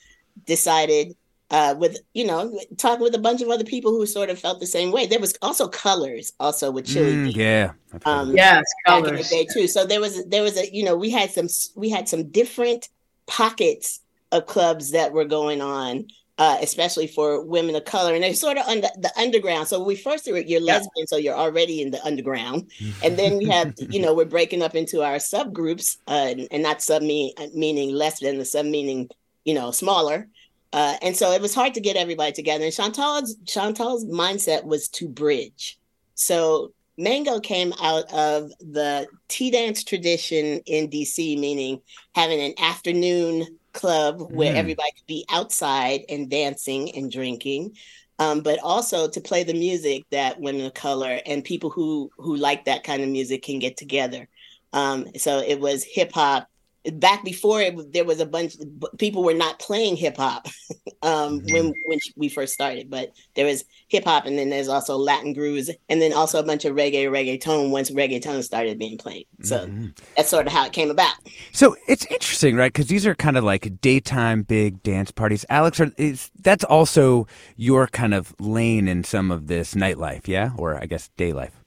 [0.46, 1.14] decided
[1.50, 4.59] uh with you know talking with a bunch of other people who sort of felt
[4.61, 7.72] the same way there was also colors also with chili Mm, yeah.
[8.04, 9.30] um Yes, back in the Colours.
[9.30, 12.09] day too so there was there was a you know we had some we had
[12.09, 12.88] some different
[13.26, 14.00] pockets
[14.32, 16.06] of clubs that were going on
[16.38, 19.68] uh, especially for women of color, and they're sort of on the, the underground.
[19.68, 22.70] So we first you're lesbian, so you're already in the underground,
[23.03, 26.62] and then we have, you know, we're breaking up into our subgroups, uh, and, and
[26.62, 29.09] not sub mean, meaning less than the sub meaning,
[29.44, 30.29] you know, smaller.
[30.72, 32.64] Uh, and so it was hard to get everybody together.
[32.64, 35.79] And Chantal's Chantal's mindset was to bridge.
[36.16, 41.81] So Mango came out of the tea dance tradition in DC, meaning
[42.14, 44.57] having an afternoon club where Mm.
[44.57, 47.77] everybody could be outside and dancing and drinking,
[48.19, 52.37] um, but also to play the music that women of color and people who who
[52.37, 54.29] like that kind of music can get together.
[54.73, 56.49] Um, so it was hip hop.
[56.92, 58.57] Back before it, there was a bunch.
[58.99, 60.46] People were not playing hip hop
[61.03, 64.96] um, when when we first started, but there was hip hop, and then there's also
[64.96, 69.27] Latin grooves, and then also a bunch of reggae, reggaeton once reggaeton started being played.
[69.42, 69.68] So
[70.16, 71.14] that's sort of how it came about.
[71.53, 72.72] So it's interesting, right?
[72.72, 75.44] Because these are kind of like daytime big dance parties.
[75.49, 80.51] Alex, are, is that's also your kind of lane in some of this nightlife, yeah,
[80.57, 81.62] or I guess day life.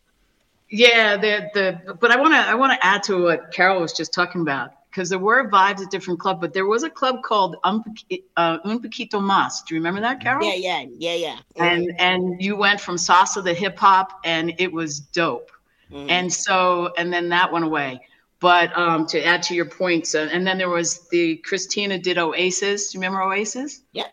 [0.70, 3.94] Yeah, the the but I want to I want to add to what Carol was
[3.94, 7.22] just talking about because there were vibes at different clubs, but there was a club
[7.24, 9.62] called Un, Poqui- uh, Un Poquito Mas.
[9.64, 10.44] Do you remember that, Carol?
[10.46, 11.40] Yeah, yeah, yeah, yeah.
[11.58, 15.52] And and you went from salsa to hip hop, and it was dope.
[15.92, 16.10] Mhm.
[16.10, 18.02] And so and then that went away.
[18.40, 22.18] But um, to add to your points, uh, and then there was the Christina did
[22.18, 22.92] Oasis.
[22.92, 23.82] Do you remember Oasis?
[23.92, 24.08] Yeah.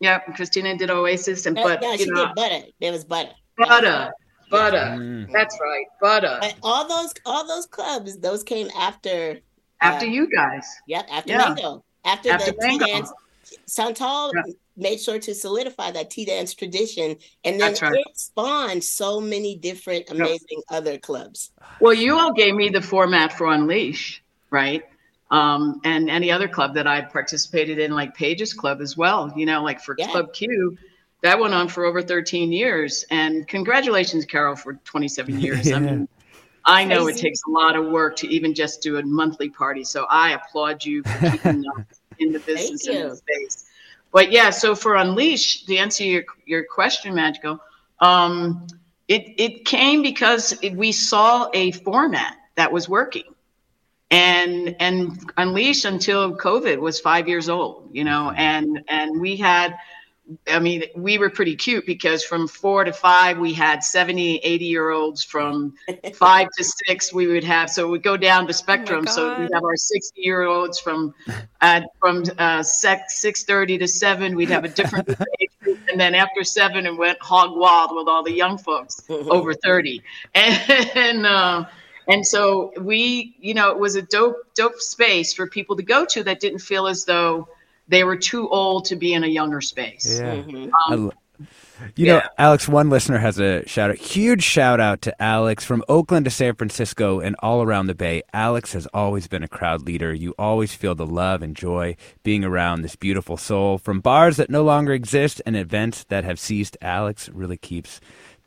[0.00, 2.62] Yeah, Christina did Oasis, and No, but no, you she know, did butter.
[2.80, 3.30] There was butter.
[3.56, 4.12] butter,
[4.50, 4.96] butter.
[4.98, 5.30] Mm.
[5.32, 6.38] That's right, butter.
[6.40, 9.38] But all those all those clubs, those came after
[9.82, 10.66] After uh, you guys.
[10.86, 11.38] Yep, after Yeah.
[11.38, 11.84] Mango.
[12.04, 12.86] After, After the tea Mango.
[12.86, 13.12] dance.
[13.68, 14.32] Chantal
[14.76, 17.92] made sure to solidify that tea dance tradition, and then right.
[17.94, 21.52] it spawned so many different amazing other clubs.
[21.80, 24.84] Well, you all gave me the format for Unleash, right?
[25.30, 29.32] Um, and any other club that I participated in, like Page's Club as well.
[29.34, 30.76] You know, like for Club Q,
[31.22, 33.04] that went on for over 13 years.
[33.10, 35.72] And congratulations, Carol, for 27 years.
[35.72, 36.08] I mean,
[36.64, 39.84] I know it takes a lot of work to even just do a monthly party.
[39.84, 41.84] So I applaud you for keeping up
[42.18, 43.66] in the business in the space.
[44.12, 47.60] But yeah, so for Unleash, to answer your, your question, Madrigal,
[48.00, 48.66] um,
[49.08, 53.24] it, it came because it, we saw a format that was working.
[54.10, 59.78] And and Unleash until COVID was five years old, you know, and and we had
[60.48, 64.64] I mean, we were pretty cute because from four to five, we had 70, 80
[64.64, 65.22] year olds.
[65.24, 65.74] From
[66.14, 69.06] five to six, we would have, so we'd go down the spectrum.
[69.06, 71.12] so we'd have our 60 year olds from
[71.60, 75.08] uh, from uh, six, 6.30 to seven, we'd have a different
[75.40, 75.78] age group.
[75.90, 80.02] And then after seven, it went hog wild with all the young folks over 30.
[80.34, 81.64] And, uh,
[82.08, 86.04] and so we, you know, it was a dope, dope space for people to go
[86.06, 87.48] to that didn't feel as though
[87.92, 90.18] they were too old to be in a younger space.
[90.20, 90.32] Yeah.
[90.32, 91.12] Um, I lo-
[91.96, 93.96] you know, Alex, one listener has a shout out.
[93.96, 98.22] Huge shout out to Alex from Oakland to San Francisco and all around the Bay.
[98.32, 100.14] Alex has always been a crowd leader.
[100.14, 103.78] You always feel the love and joy being around this beautiful soul.
[103.78, 108.00] From bars that no longer exist and events that have ceased, Alex really keeps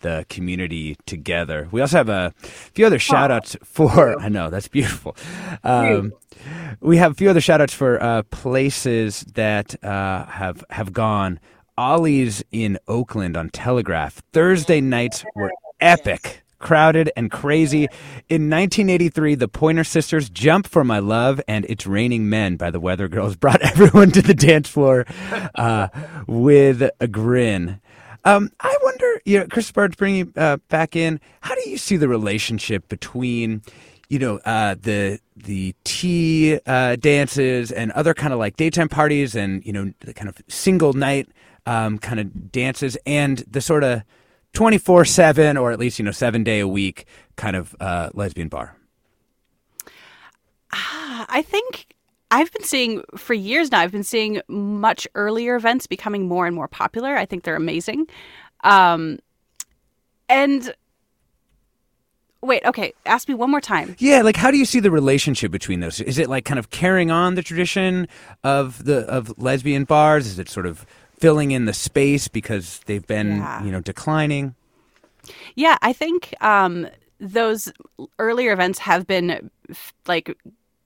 [0.06, 1.68] the community together.
[1.72, 5.18] We also have a few other shout outs for, I know, that's beautiful.
[5.64, 6.14] Um,
[6.80, 11.40] we have a few other shout outs for uh, places that uh, have have gone.
[11.76, 14.22] Ollie's in Oakland on Telegraph.
[14.32, 17.88] Thursday nights were epic, crowded, and crazy.
[18.30, 22.80] In 1983, the Pointer Sisters' Jump for My Love and It's Raining Men by the
[22.80, 25.06] Weather Girls brought everyone to the dance floor
[25.56, 25.88] uh,
[26.28, 27.82] with a grin.
[28.26, 31.20] Um, I wonder, you know, Chris Bard's bringing you uh, back in.
[31.42, 33.62] How do you see the relationship between,
[34.10, 39.36] you know, uh, the the tea uh, dances and other kind of like daytime parties
[39.36, 41.30] and you know the kind of single night
[41.66, 44.02] um, kind of dances and the sort of
[44.54, 48.10] twenty four seven or at least you know seven day a week kind of uh,
[48.14, 48.76] lesbian bar.
[50.74, 51.95] Ah, I think
[52.36, 53.80] I've been seeing for years now.
[53.80, 57.16] I've been seeing much earlier events becoming more and more popular.
[57.16, 58.08] I think they're amazing.
[58.64, 59.20] Um,
[60.28, 60.74] and
[62.42, 63.96] wait, okay, ask me one more time.
[64.00, 66.02] Yeah, like how do you see the relationship between those?
[66.02, 68.08] Is it like kind of carrying on the tradition
[68.44, 70.28] of the of lesbian bars?
[70.28, 70.86] Is it sort of
[71.18, 73.64] filling in the space because they've been Yeah.
[73.64, 74.56] you know declining?
[75.56, 76.88] Yeah, I think um,
[77.20, 77.72] those
[78.20, 80.38] earlier events have been f- like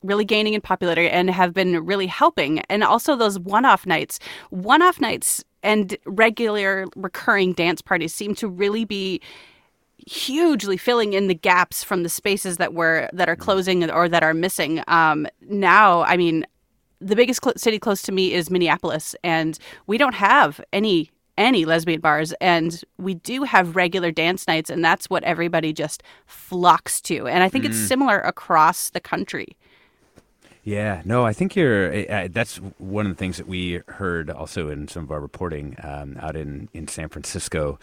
[0.03, 2.59] really gaining in popularity and have been really helping.
[2.69, 8.85] And also those one-off nights, one-off nights and regular recurring dance parties seem to really
[8.85, 9.19] be
[10.07, 14.23] hugely filling in the gaps from the spaces that were that are closing or that
[14.23, 14.81] are missing.
[14.88, 16.45] Um, now, I mean,
[17.01, 21.63] the biggest cl- city close to me is Minneapolis, and we don't have any any
[21.63, 26.99] lesbian bars, and we do have regular dance nights, and that's what everybody just flocks
[27.01, 27.27] to.
[27.27, 27.88] And I think it's Mm.
[27.88, 29.55] similar across the country.
[30.69, 31.91] Yeah, no, I think you're.
[32.12, 35.75] Uh, that's one of the things that we heard also in some of our reporting
[35.82, 37.79] um, out in, in San Francisco.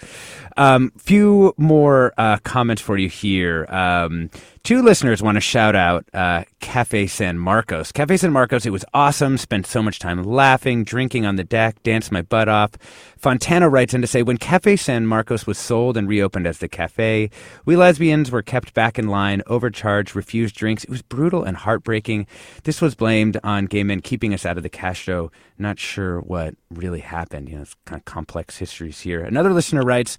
[0.57, 3.67] Um, few more uh, comments for you here.
[3.71, 4.31] Um,
[4.63, 7.91] two listeners want to shout out uh, Cafe San Marcos.
[7.91, 9.37] Cafe San Marcos, it was awesome.
[9.37, 12.71] Spent so much time laughing, drinking on the deck, danced my butt off.
[13.17, 16.69] Fontana writes in to say, when Cafe San Marcos was sold and reopened as the
[16.69, 17.31] cafe,
[17.65, 20.85] we lesbians were kept back in line, overcharged, refused drinks.
[20.85, 22.29] It was brutal and heartbreaking.
[22.63, 25.31] This was blamed on gay men keeping us out of the cash show.
[25.59, 27.49] Not sure what really happened.
[27.49, 29.23] You know, it's kind of complex histories here.
[29.23, 30.17] Another listener writes,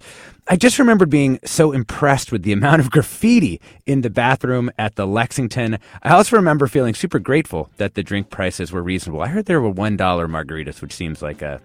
[0.48, 4.96] I just remembered being so impressed with the amount of graffiti in the bathroom at
[4.96, 5.78] the Lexington.
[6.02, 9.22] I also remember feeling super grateful that the drink prices were reasonable.
[9.22, 11.60] I heard there were $1 margaritas, which seems like a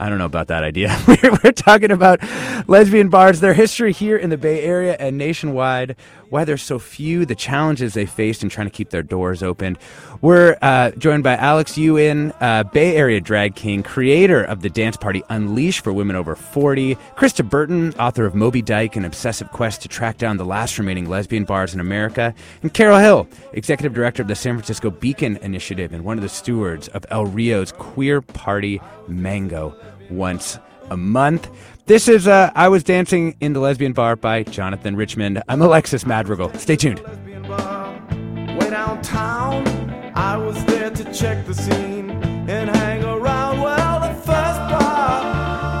[0.00, 0.96] I don't know about that idea.
[1.42, 2.20] We're talking about
[2.68, 5.96] lesbian bars, their history here in the Bay Area and nationwide,
[6.30, 9.76] why there's so few, the challenges they faced in trying to keep their doors open.
[10.20, 11.98] We're uh, joined by Alex U.
[11.98, 16.34] Inn, uh, Bay Area drag king, creator of the dance party Unleash for women over
[16.34, 20.78] 40, Krista Burton, author of Moby Dyke, an obsessive quest to track down the last
[20.78, 25.36] remaining lesbian bars in America, and Carol Hill, executive director of the San Francisco Beacon
[25.38, 29.74] Initiative and one of the stewards of El Rio's queer party Mango
[30.10, 30.58] once
[30.90, 31.50] a month.
[31.88, 35.42] This is uh, I Was Dancing in the Lesbian Bar by Jonathan Richman.
[35.48, 36.52] I'm Alexis Madrigal.
[36.58, 37.00] Stay tuned.
[37.00, 39.66] Way downtown,
[40.14, 43.62] I was there to check the scene and hang around.
[43.62, 45.80] Well, the first bar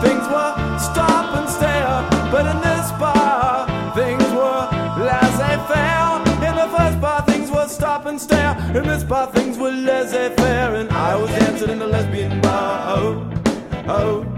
[2.30, 4.68] But in this bar, things were
[5.04, 6.20] laissez-faire.
[6.48, 8.56] In the first bar, things were stop and stare.
[8.74, 10.74] In this bar, things were laissez-faire.
[10.74, 12.96] And I was dancing in the lesbian bar.
[12.96, 13.30] Oh,
[13.88, 14.37] oh.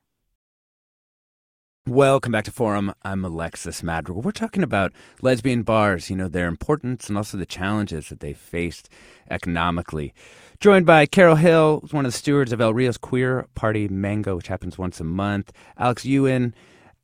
[1.87, 2.93] Welcome back to Forum.
[3.03, 4.21] I'm Alexis Madrigal.
[4.21, 8.33] We're talking about lesbian bars, you know, their importance and also the challenges that they
[8.33, 8.87] faced
[9.31, 10.13] economically.
[10.59, 14.47] Joined by Carol Hill, one of the stewards of El Rio's queer party Mango, which
[14.47, 15.51] happens once a month.
[15.75, 16.27] Alex U.
[16.27, 16.53] Inn,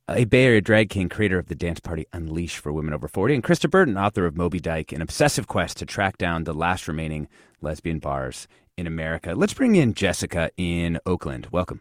[0.08, 3.34] a Bay Area drag king, creator of the dance party Unleash for Women Over 40,
[3.34, 6.86] and Krista Burton, author of Moby Dyke, an obsessive quest to track down the last
[6.86, 7.26] remaining
[7.60, 9.34] lesbian bars in America.
[9.34, 11.48] Let's bring in Jessica in Oakland.
[11.50, 11.80] Welcome.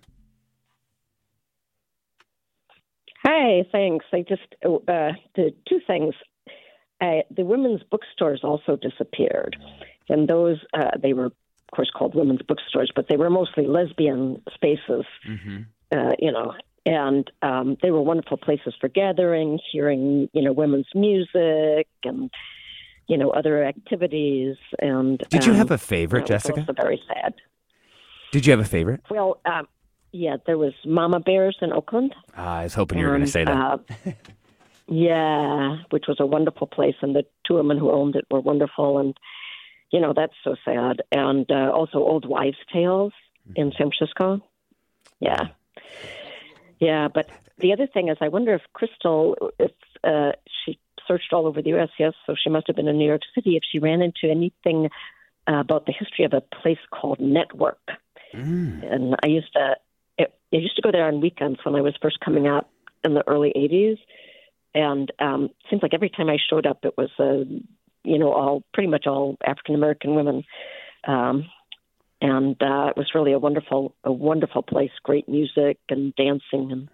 [3.27, 4.05] Hi, thanks.
[4.13, 6.13] I just uh, the two things.
[7.01, 9.57] Uh, the women's bookstores also disappeared,
[10.07, 11.33] and those uh, they were, of
[11.75, 15.03] course, called women's bookstores, but they were mostly lesbian spaces.
[15.27, 15.57] Mm-hmm.
[15.91, 16.53] Uh, you know,
[16.85, 22.31] and um, they were wonderful places for gathering, hearing you know women's music, and
[23.07, 24.55] you know other activities.
[24.79, 26.61] And Did you um, have a favorite, you Jessica?
[26.61, 27.33] Also very sad.
[28.31, 29.01] Did you have a favorite?
[29.09, 29.67] Well, um,
[30.11, 32.15] yeah, there was Mama Bears in Oakland.
[32.35, 33.55] Ah, I was hoping you were going to say that.
[33.55, 33.77] uh,
[34.87, 38.99] yeah, which was a wonderful place, and the two women who owned it were wonderful,
[38.99, 39.17] and
[39.91, 41.01] you know that's so sad.
[41.11, 43.13] And uh, also Old Wives' Tales
[43.55, 44.41] in San Francisco.
[45.19, 45.47] Yeah,
[46.79, 47.07] yeah.
[47.13, 49.71] But the other thing is, I wonder if Crystal, if
[50.03, 50.31] uh,
[50.65, 51.89] she searched all over the U.S.
[51.99, 53.57] Yes, so she must have been in New York City.
[53.57, 54.89] If she ran into anything
[55.47, 57.79] uh, about the history of a place called Network,
[58.83, 59.75] and I used to
[60.17, 62.67] it, I used to go there on weekends when I was first coming out
[63.03, 63.97] in the early '80s,
[64.73, 67.43] and um, seems like every time I showed up, it was uh,
[68.03, 70.43] you know all pretty much all African American women,
[71.07, 71.49] um,
[72.21, 76.89] and uh, it was really a wonderful a wonderful place, great music and dancing and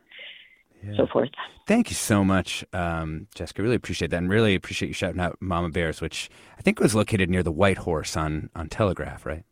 [0.98, 1.30] so forth.
[1.68, 3.62] Thank you so much, um, Jessica.
[3.62, 6.94] Really appreciate that, and really appreciate you shouting out Mama Bears, which I think was
[6.94, 9.44] located near the White Horse on on Telegraph, right?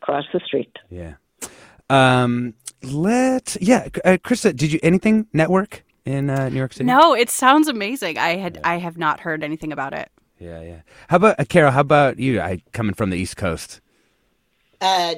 [0.00, 0.74] Across the street.
[0.88, 1.14] Yeah.
[1.90, 6.84] Um, let yeah, uh, Krista, did you anything network in uh, New York City?
[6.84, 8.18] No, it sounds amazing.
[8.18, 10.10] I had I have not heard anything about it.
[10.38, 10.80] Yeah, yeah.
[11.08, 11.72] How about uh, Carol?
[11.72, 12.40] How about you?
[12.40, 13.80] I coming from the East Coast.
[14.80, 15.14] Uh,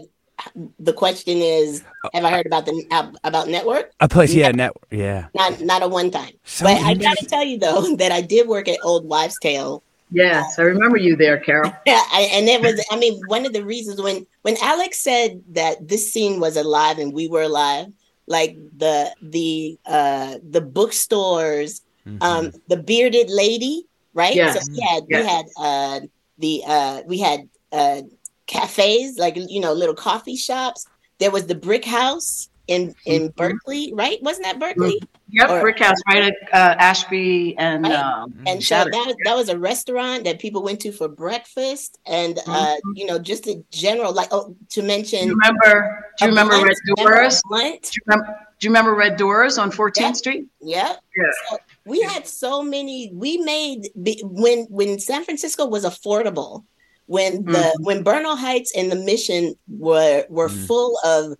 [0.79, 3.93] the question is, have I heard about the about network?
[4.01, 5.27] A place, yeah, network, yeah.
[5.35, 6.33] Not not a one time.
[6.45, 9.83] So but I gotta tell you though that I did work at Old Wives' Tale.
[10.12, 11.72] Yes, I remember you there, Carol.
[11.86, 12.84] Yeah, and it was.
[12.90, 16.98] I mean, one of the reasons when when Alex said that this scene was alive
[16.98, 17.86] and we were alive,
[18.26, 21.82] like the the uh the bookstores,
[22.20, 24.34] um, the bearded lady, right?
[24.34, 24.54] Yes.
[24.54, 25.20] So we had Yes.
[25.20, 26.00] we had uh
[26.38, 28.02] the uh we had uh
[28.46, 30.86] cafes, like you know, little coffee shops.
[31.18, 34.18] There was the brick house in in Berkeley, right?
[34.22, 35.00] Wasn't that Berkeley?
[35.33, 37.93] Yep, Or- Brick House, right at uh, Ashby and Right.
[37.95, 38.93] um, and so Shattuck.
[38.93, 42.43] that that was a restaurant that people went to for breakfast and uh
[42.76, 42.93] Mm-hmm.
[42.97, 46.05] you know just a general like oh to mention Do you remember?
[46.18, 47.41] Do you remember Red Doors?
[47.43, 48.26] Do you remember,
[48.59, 50.47] do you remember Red Doors on 14th Street?
[50.61, 51.24] yeah Yeah.
[51.51, 53.89] So we had so many we made
[54.22, 56.64] when when san francisco was affordable
[57.07, 57.72] when the Mhm.
[57.81, 61.37] when bernal heights and the mission were were full of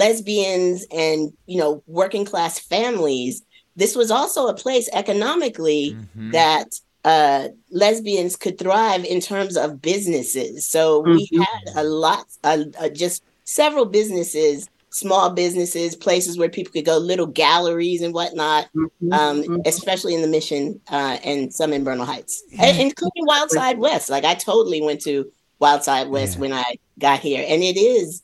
[0.00, 3.42] lesbians and you know working class families
[3.76, 5.96] this was also a place economically
[6.32, 6.68] that
[7.04, 10.68] uh, lesbians could thrive in terms of businesses.
[10.74, 11.38] So we Mhm.
[11.44, 16.98] had a lot, uh, uh, just several businesses, small businesses, places where people could go,
[16.98, 18.66] little galleries and whatnot,
[19.10, 19.36] um,
[19.66, 24.10] especially in the Mission uh, and some in Bernal Heights, and, including Wild Side West.
[24.10, 25.14] Like I totally went to
[25.58, 26.64] Wild Side West when I
[26.98, 28.22] got here, and it is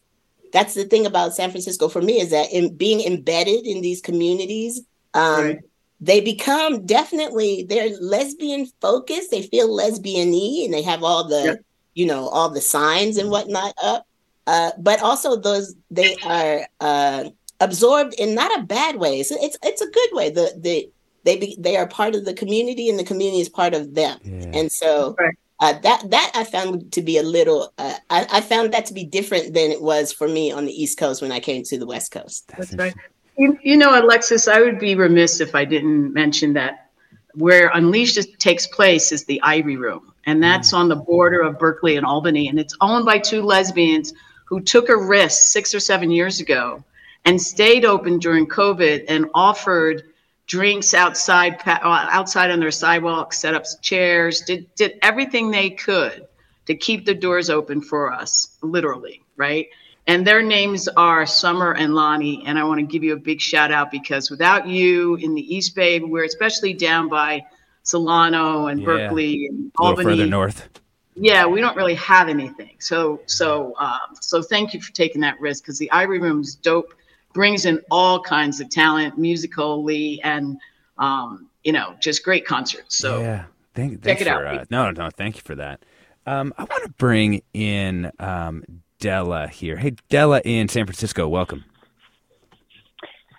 [0.53, 4.01] that's the thing about San Francisco for me is that in being embedded in these
[4.01, 4.81] communities,
[5.15, 5.59] um, Right.
[6.01, 9.31] they become definitely they're lesbian focused.
[9.31, 11.59] They feel lesbian-y and they have all the
[11.95, 14.07] you know all the signs and whatnot up.
[14.47, 17.25] Uh, but also those they are uh,
[17.61, 19.21] absorbed in not a bad way.
[19.21, 20.31] It's it's, it's a good way.
[20.31, 20.91] The the
[21.25, 24.19] they be, they are part of the community and the community is part of them.
[24.55, 25.15] And so
[25.61, 27.73] uh, that that I found to be a little.
[27.79, 30.73] Uh, I, I found that to be different than it was for me on the
[30.73, 32.49] East Coast when I came to the West Coast.
[32.57, 32.95] That's right.
[33.37, 36.91] You, you know, Alexis, I would be remiss if I didn't mention that
[37.35, 41.97] where Unleashed takes place is the Ivory Room, and that's on the border of Berkeley
[41.97, 44.13] and Albany, and it's owned by two lesbians
[44.45, 46.83] who took a risk six or seven years ago
[47.25, 50.05] and stayed open during COVID and offered
[50.49, 51.79] drinks outside uh,
[52.11, 56.27] outside on their sidewalk, set up chairs, did did everything they could
[56.67, 59.69] to keep the doors open for us, literally, right?
[60.09, 62.43] And their names are Summer and Lonnie.
[62.47, 65.55] And I want to give you a big shout out because without you in the
[65.55, 67.45] East Bay, we're especially down by
[67.83, 68.87] Solano and Yeah.
[68.87, 70.11] Berkeley and A little Albany.
[70.11, 70.69] further north.
[71.15, 72.77] Yeah, we don't really have anything.
[72.79, 76.95] So so um, so thank you for taking that risk because the Ivory Room's dope,
[77.39, 80.59] brings in all kinds of talent, musically and
[80.99, 82.99] um, you know, just great concerts.
[82.99, 84.45] So yeah, thank, check thanks it out.
[84.45, 85.85] Uh, no, no, thank you for that.
[86.27, 88.65] Um, I want to bring in um,
[88.99, 89.77] Della here.
[89.77, 91.65] Hey, Della in San Francisco, welcome.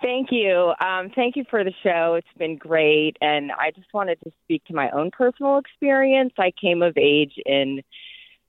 [0.01, 0.71] Thank you.
[0.79, 2.13] Um, thank you for the show.
[2.13, 3.17] It's been great.
[3.19, 6.31] And I just wanted to speak to my own personal experience.
[6.37, 7.81] I came of age in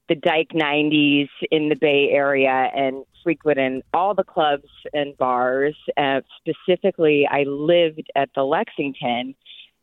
[0.09, 5.77] the Dyke 90s in the Bay Area and frequented all the clubs and bars.
[5.97, 9.35] Uh, specifically, I lived at the Lexington.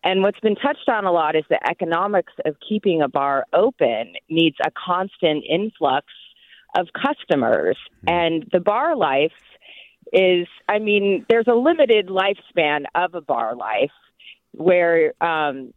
[0.04, 4.14] And what's been touched on a lot is the economics of keeping a bar open
[4.30, 6.06] needs a constant influx
[6.78, 7.78] of customers.
[8.06, 9.32] And the bar life
[10.14, 13.92] is, I mean, there's a limited lifespan of a bar life
[14.52, 15.74] where, um,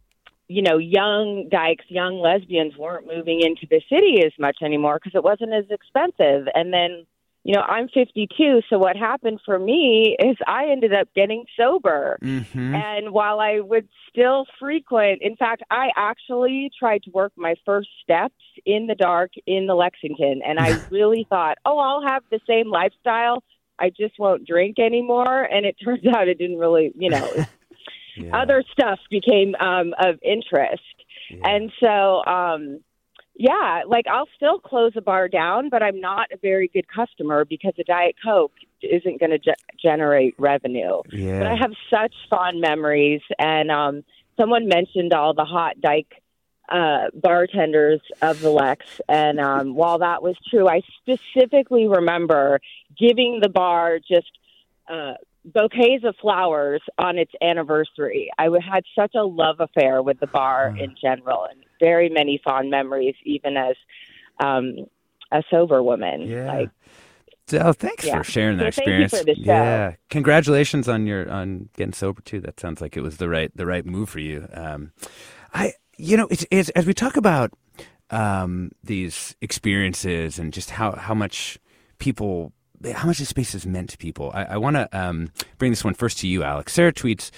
[0.47, 5.15] you know, young dykes, young lesbians weren't moving into the city as much anymore because
[5.15, 6.47] it wasn't as expensive.
[6.53, 7.05] And then,
[7.43, 12.19] you know, I'm 52, so what happened for me is I ended up getting sober.
[12.21, 12.75] Mm-hmm.
[12.75, 17.89] And while I would still frequent, in fact, I actually tried to work my first
[18.03, 20.41] steps in the dark in the Lexington.
[20.45, 23.43] And I really thought, oh, I'll have the same lifestyle.
[23.79, 25.41] I just won't drink anymore.
[25.41, 27.45] And it turns out it didn't really, you know,
[28.33, 30.83] other stuff became um, of interest.
[31.43, 32.81] And so, um,
[33.35, 37.45] yeah, like I'll still close a bar down, but I'm not a very good customer
[37.45, 41.01] because a Diet Coke isn't going to ge- generate revenue.
[41.11, 41.39] Yeah.
[41.39, 43.21] But I have such fond memories.
[43.39, 44.03] And um,
[44.37, 46.21] someone mentioned all the hot Dyke
[46.69, 48.85] uh, bartenders of the Lex.
[49.07, 52.59] And um, while that was true, I specifically remember
[52.97, 54.31] giving the bar just
[54.89, 55.13] uh,
[55.45, 58.29] bouquets of flowers on its anniversary.
[58.37, 62.69] I had such a love affair with the bar in general, and very many fond
[62.69, 63.75] memories, even as
[64.39, 64.85] um,
[65.33, 66.21] a sober woman.
[66.21, 66.45] Yeah.
[66.53, 66.69] Like,
[67.47, 68.19] Della, thanks Yeah.
[68.19, 69.19] for sharing that So thank you experience.
[69.19, 69.51] for the show.
[69.51, 72.39] Yeah, congratulations on your on getting sober too.
[72.41, 74.47] That sounds like it was the right the right move for you.
[74.53, 74.93] Um,
[75.53, 77.51] I you know it's, it's as we talk about
[78.11, 81.57] um, these experiences and just how how much
[81.99, 82.53] people
[82.95, 84.31] how much this space has meant to people.
[84.33, 86.73] I, I want to um, bring this one first to you, Alex.
[86.73, 87.31] Sarah tweets.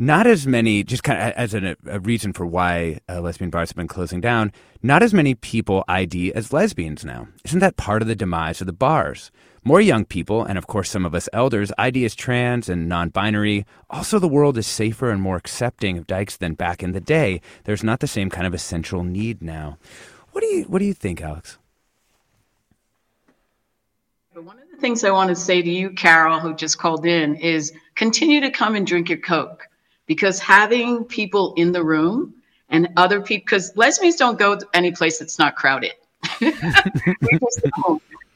[0.00, 3.70] Not as many, just kind of as an, a reason for why uh, lesbian bars
[3.70, 7.26] have been closing down, not as many people ID as lesbians now.
[7.44, 9.32] Isn't that part of the demise of the bars?
[9.64, 13.08] More young people, and of course some of us elders, ID as trans and non
[13.08, 13.66] binary.
[13.90, 17.40] Also, the world is safer and more accepting of dykes than back in the day.
[17.64, 19.78] There's not the same kind of essential need now.
[20.30, 21.58] What do you What do you think, Alex?
[24.32, 27.34] One of the things I want to say to you, Carol, who just called in,
[27.34, 29.67] is continue to come and drink your Coke
[30.08, 32.34] because having people in the room
[32.68, 35.92] and other people, because lesbians don't go any place that's not crowded.
[36.40, 36.50] we,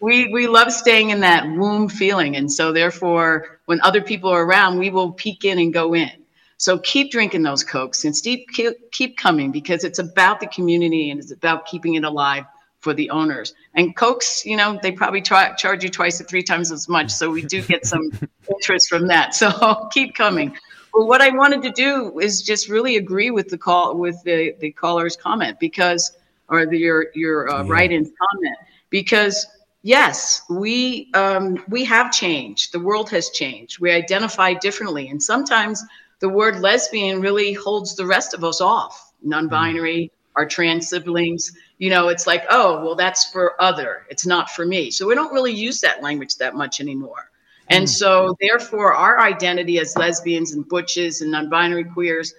[0.01, 4.45] we we love staying in that womb feeling, and so therefore, when other people are
[4.45, 6.11] around, we will peek in and go in.
[6.59, 8.49] So keep drinking those cokes and keep
[8.93, 12.45] keep coming because it's about the community and it's about keeping it alive
[12.83, 13.55] for the owners.
[13.75, 17.11] And Cokes, you know, they probably try, charge you twice or three times as much.
[17.11, 18.11] So we do get some
[18.49, 19.35] interest from that.
[19.35, 20.57] So keep coming.
[20.93, 24.55] Well, what I wanted to do is just really agree with the call with the,
[24.61, 26.13] the caller's comment because,
[26.49, 28.57] or the, your your uh, write-in comment
[28.91, 29.47] because
[29.83, 32.73] yes, we um, we have changed.
[32.73, 33.81] The world has changed.
[33.81, 35.83] We identify differently, and sometimes
[36.21, 39.13] the word lesbian really holds the rest of us off.
[39.23, 41.53] Non-binary, our trans siblings.
[41.79, 44.07] You know, it's like, oh, well, that's for other.
[44.11, 44.91] It's not for me.
[44.91, 47.32] So we don't really use that language that much anymore.
[47.69, 52.35] And so, therefore, our identity as lesbians and butches and non binary queers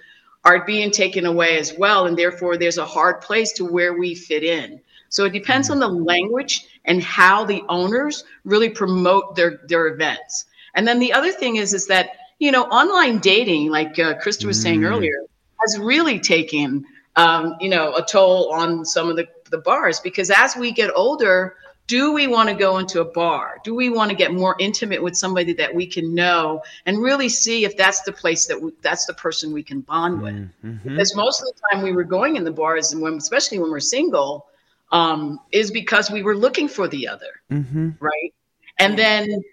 [0.45, 2.05] are being taken away as well.
[2.05, 4.79] And therefore, there's a hard place to where we fit in.
[5.09, 10.45] So, it depends on the language and how the owners really promote their, their events.
[10.75, 14.45] And then the other thing is, is that, you know, online dating, like uh, Krista
[14.45, 15.25] was saying earlier,
[15.61, 20.29] has really taken, um, you know, a toll on some of the, the bars because
[20.29, 21.55] as we get older,
[21.87, 23.59] do we want to go into a bar?
[23.63, 27.29] Do we want to get more intimate with somebody that we can know and really
[27.29, 30.33] see if that's the place that we, that's the person we can bond with?
[30.33, 30.89] Mm-hmm.
[30.89, 33.69] Because most of the time we were going in the bars, and when, especially when
[33.69, 34.47] we're single,
[34.91, 37.91] um, is because we were looking for the other, Mm-hmm.
[37.99, 38.33] right?
[38.79, 39.43] And then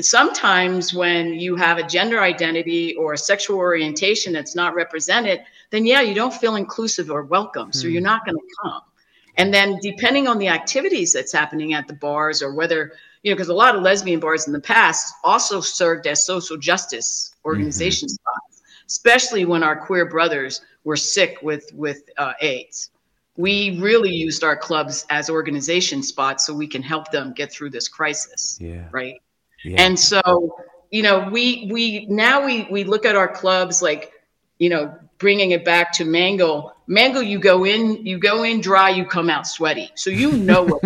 [0.00, 5.84] sometimes when you have a gender identity or a sexual orientation that's not represented, then
[5.86, 7.72] yeah, you don't feel inclusive or welcome.
[7.72, 8.80] So you're not going to come.
[9.40, 13.36] And then depending on the activities that's happening at the bars or whether, you know,
[13.36, 18.08] because a lot of lesbian bars in the past also served as social justice organization
[18.08, 22.90] spots, especially when our queer brothers were sick with with uh, AIDS.
[23.36, 27.70] We really used our clubs as organization spots so we can help them get through
[27.70, 28.88] this crisis Yeah.
[28.90, 29.16] right
[29.64, 29.82] Yeah.
[29.82, 30.20] and so
[30.90, 34.12] you know we we now we we look at our clubs like
[34.60, 38.88] you know bringing it back to mango mango you go in you go in dry
[38.88, 40.80] you come out sweaty so you know what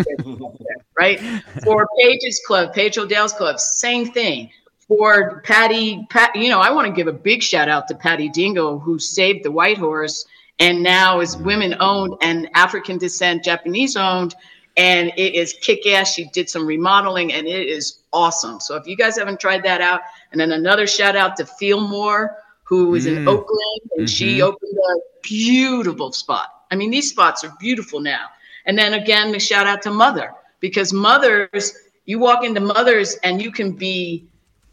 [0.98, 1.20] right
[1.62, 4.48] for page's club Page Hodel's club same thing
[4.88, 8.30] for patty pat you know i want to give a big shout out to patty
[8.30, 10.24] dingo who saved the white horse
[10.60, 14.34] and now is women owned and african descent japanese owned
[14.76, 16.12] and it is kick ass.
[16.12, 18.60] She did some remodeling and it is awesome.
[18.60, 20.00] So if you guys haven't tried that out,
[20.32, 22.34] and then another shout out to Fieldmore,
[22.64, 23.28] who is in Mm.
[23.28, 24.48] Oakland, and she Mhm.
[24.48, 26.48] opened a beautiful spot.
[26.70, 28.26] I mean, these spots are beautiful now.
[28.66, 31.74] And then again, a shout out to Mother, because Mothers,
[32.06, 34.24] you walk into Mothers and you can be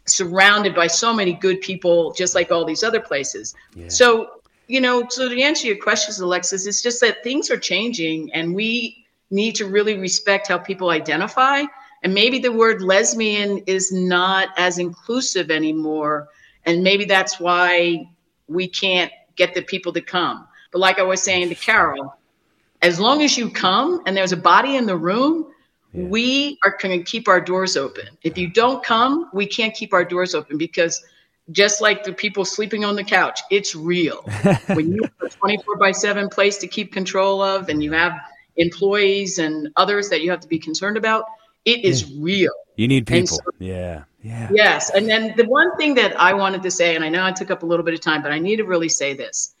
[0.06, 3.54] surrounded by so many good people, just like all these other places.
[3.88, 4.30] So,
[4.66, 8.54] you know, so to answer your questions, Alexis, it's just that things are changing and
[8.54, 11.62] we need to really respect how people identify.
[12.02, 16.28] And maybe the word lesbian is not as inclusive anymore.
[16.64, 18.08] And maybe that's why
[18.48, 20.46] we can't get the people to come.
[20.70, 22.16] But like I was saying to Carol,
[22.80, 25.52] as long as you come and there's a body in the room,
[25.92, 28.06] we are going to keep our doors open.
[28.22, 31.04] If you don't come, we can't keep our doors open because
[31.50, 34.22] just like the people sleeping on the couch, it's real.
[34.68, 38.14] when you have a 24 by 7 place to keep control of and you have
[38.56, 41.24] employees and others that you have to be concerned about,
[41.64, 42.52] it is real.
[42.76, 43.38] You need people.
[43.38, 44.04] so- yeah.
[44.22, 44.48] Yeah.
[44.52, 44.90] Yes.
[44.90, 47.50] And then the one thing that I wanted to say, and I know I took
[47.50, 49.54] up a little bit of time, but I need to really say this.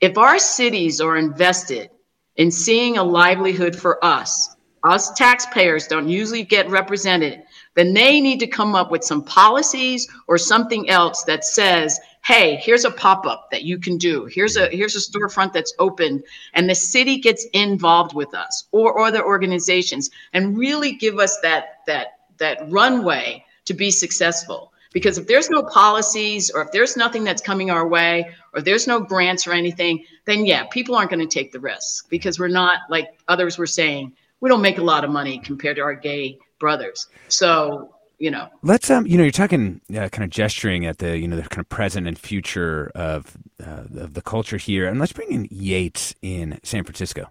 [0.00, 1.90] If our cities are invested
[2.36, 7.42] in seeing a livelihood for us, us taxpayers don't usually get represented,
[7.74, 12.56] then they need to come up with some policies or something else that says, hey,
[12.56, 14.26] here's a pop-up that you can do.
[14.26, 16.22] Here's a here's a storefront that's open
[16.54, 21.80] and the city gets involved with us or other organizations and really give us that
[21.86, 24.72] that that runway to be successful.
[24.92, 28.86] Because if there's no policies or if there's nothing that's coming our way or there's
[28.86, 32.48] no grants or anything, then yeah, people aren't going to take the risk because we're
[32.48, 35.94] not like others were saying, we don't make a lot of money compared to our
[35.94, 37.08] gay brothers.
[37.28, 41.18] So, you know, Let's um, you know, you're talking uh, kind of gesturing at the
[41.18, 44.98] you know the kind of present and future of uh, of the culture here, and
[44.98, 47.30] let's bring in Yates in San Francisco.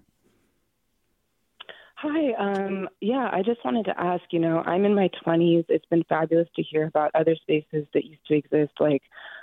[1.95, 2.33] Hi.
[2.33, 5.65] Um, yeah, I just wanted to ask you know, I'm in my 20s.
[5.67, 9.01] It's been fabulous to hear about other spaces that used to exist, like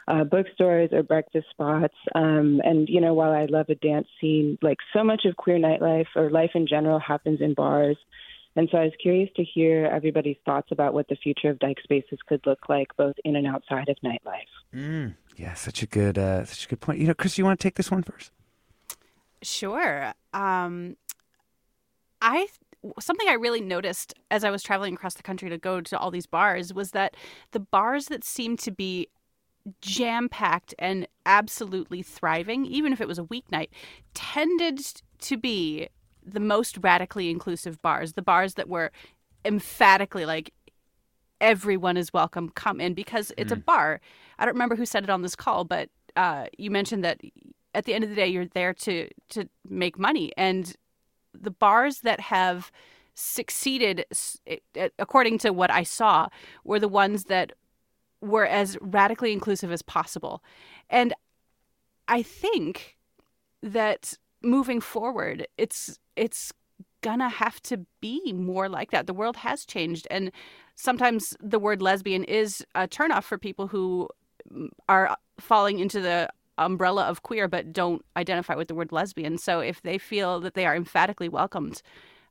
[0.08, 1.94] uh, bookstores or breakfast spots.
[2.14, 5.58] Um, and, you know, while I love a dance scene, like so much of queer
[5.58, 7.96] nightlife or life in general happens in bars.
[8.56, 11.80] And so I was curious to hear everybody's thoughts about what the future of dyke
[11.82, 14.46] spaces could look like, both in and outside of nightlife.
[14.72, 15.14] Mm.
[15.36, 17.00] Yeah, such a good uh, such a good point.
[17.00, 18.30] You know, Chris, you want to take this one first?
[19.42, 20.14] Sure.
[20.32, 20.96] Um,
[22.22, 22.46] I
[23.00, 26.10] something I really noticed as I was traveling across the country to go to all
[26.10, 27.16] these bars was that
[27.50, 29.08] the bars that seemed to be
[29.80, 33.68] jam packed and absolutely thriving, even if it was a weeknight,
[34.12, 34.80] tended
[35.20, 35.88] to be
[36.24, 38.12] the most radically inclusive bars.
[38.12, 38.92] The bars that were
[39.44, 40.52] emphatically like
[41.40, 44.00] everyone is welcome, come in because it's a bar.
[44.38, 47.20] I don't remember who said it on this call, but uh, you mentioned that
[47.74, 50.74] at the end of the day, you're there to to make money, and
[51.32, 52.70] the bars that have
[53.14, 54.04] succeeded,
[54.98, 56.28] according to what I saw,
[56.64, 57.52] were the ones that
[58.24, 60.42] were as radically inclusive as possible,
[60.90, 61.14] and
[62.08, 62.96] I think
[63.62, 66.52] that moving forward, it's it's
[67.02, 69.06] gonna have to be more like that.
[69.06, 70.30] The world has changed, and
[70.74, 74.08] sometimes the word lesbian is a turnoff for people who
[74.50, 79.38] mm, are falling into the umbrella of queer but don't identify with the word lesbian.
[79.38, 81.82] So if they feel that they are emphatically welcomed,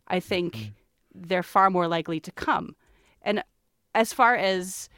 [0.07, 0.69] I think mm-hmm.
[1.13, 2.75] they're far more likely to come.
[3.21, 3.43] And
[3.93, 4.89] as far as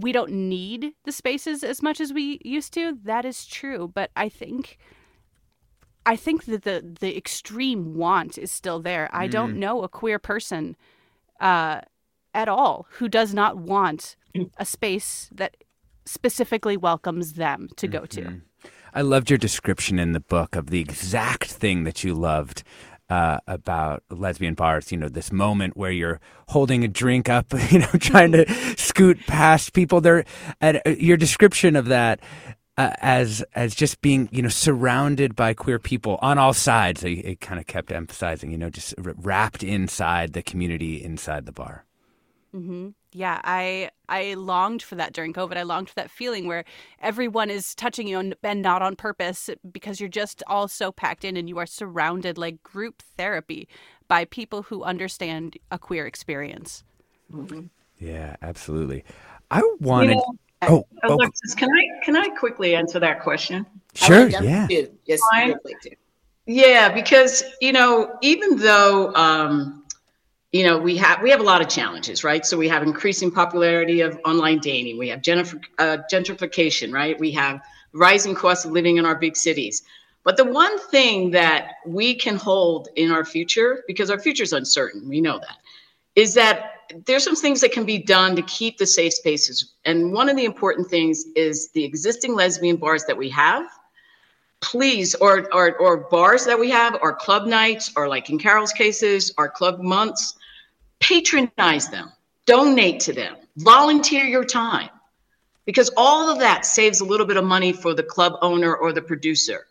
[0.00, 3.90] we don't need the spaces as much as we used to, that is true.
[3.92, 4.78] But I think
[6.04, 9.08] I think that the the extreme want is still there.
[9.12, 9.58] I don't mm.
[9.58, 10.76] know a queer person
[11.40, 11.80] uh,
[12.34, 14.16] at all who does not want
[14.58, 15.56] a space that
[16.04, 18.22] specifically welcomes them to go to.
[18.22, 18.68] Mm-hmm.
[18.94, 22.62] I loved your description in the book of the exact thing that you loved
[23.08, 24.90] uh, about lesbian bars.
[24.90, 28.46] You know, this moment where you're holding a drink up, you know, trying to
[28.76, 30.00] scoot past people.
[30.00, 30.24] There,
[30.60, 32.20] and uh, your description of that
[32.78, 37.04] uh, as as just being you know surrounded by queer people on all sides.
[37.04, 41.52] It, it kind of kept emphasizing you know just wrapped inside the community inside the
[41.52, 41.84] bar.
[42.54, 42.88] Mm-hmm.
[43.16, 45.56] Yeah, I I longed for that during COVID.
[45.56, 46.66] I longed for that feeling where
[47.00, 51.24] everyone is touching you and, and not on purpose because you're just all so packed
[51.24, 53.68] in and you are surrounded like group therapy
[54.06, 56.84] by people who understand a queer experience.
[57.32, 57.68] Mm-hmm.
[57.98, 59.02] Yeah, absolutely.
[59.50, 60.10] I wanted.
[60.10, 63.64] You know, Oh, Alexis, can I can I quickly answer that question?
[63.94, 64.28] Sure.
[64.28, 64.66] yeah.
[65.06, 65.20] Yes.
[66.44, 69.85] Yeah, because you know, even though um,
[70.52, 72.44] you know we have we have a lot of challenges, right?
[72.46, 74.98] So we have increasing popularity of online dating.
[74.98, 77.18] We have uh, gentrification, right?
[77.18, 77.60] We have
[77.92, 79.82] rising costs of living in our big cities.
[80.24, 84.52] But the one thing that we can hold in our future, because our future is
[84.52, 85.58] uncertain, we know that,
[86.16, 86.72] is that
[87.06, 89.74] there's some things that can be done to keep the safe spaces.
[89.84, 93.66] And one of the important things is the existing lesbian bars that we have.
[94.60, 98.72] Please, or, or, or bars that we have, or club nights, or like in Carol's
[98.72, 100.34] cases, our club months,
[101.00, 102.10] patronize them,
[102.46, 104.88] donate to them, volunteer your time.
[105.64, 108.92] Because all of that saves a little bit of money for the club owner or
[108.92, 109.66] the producer.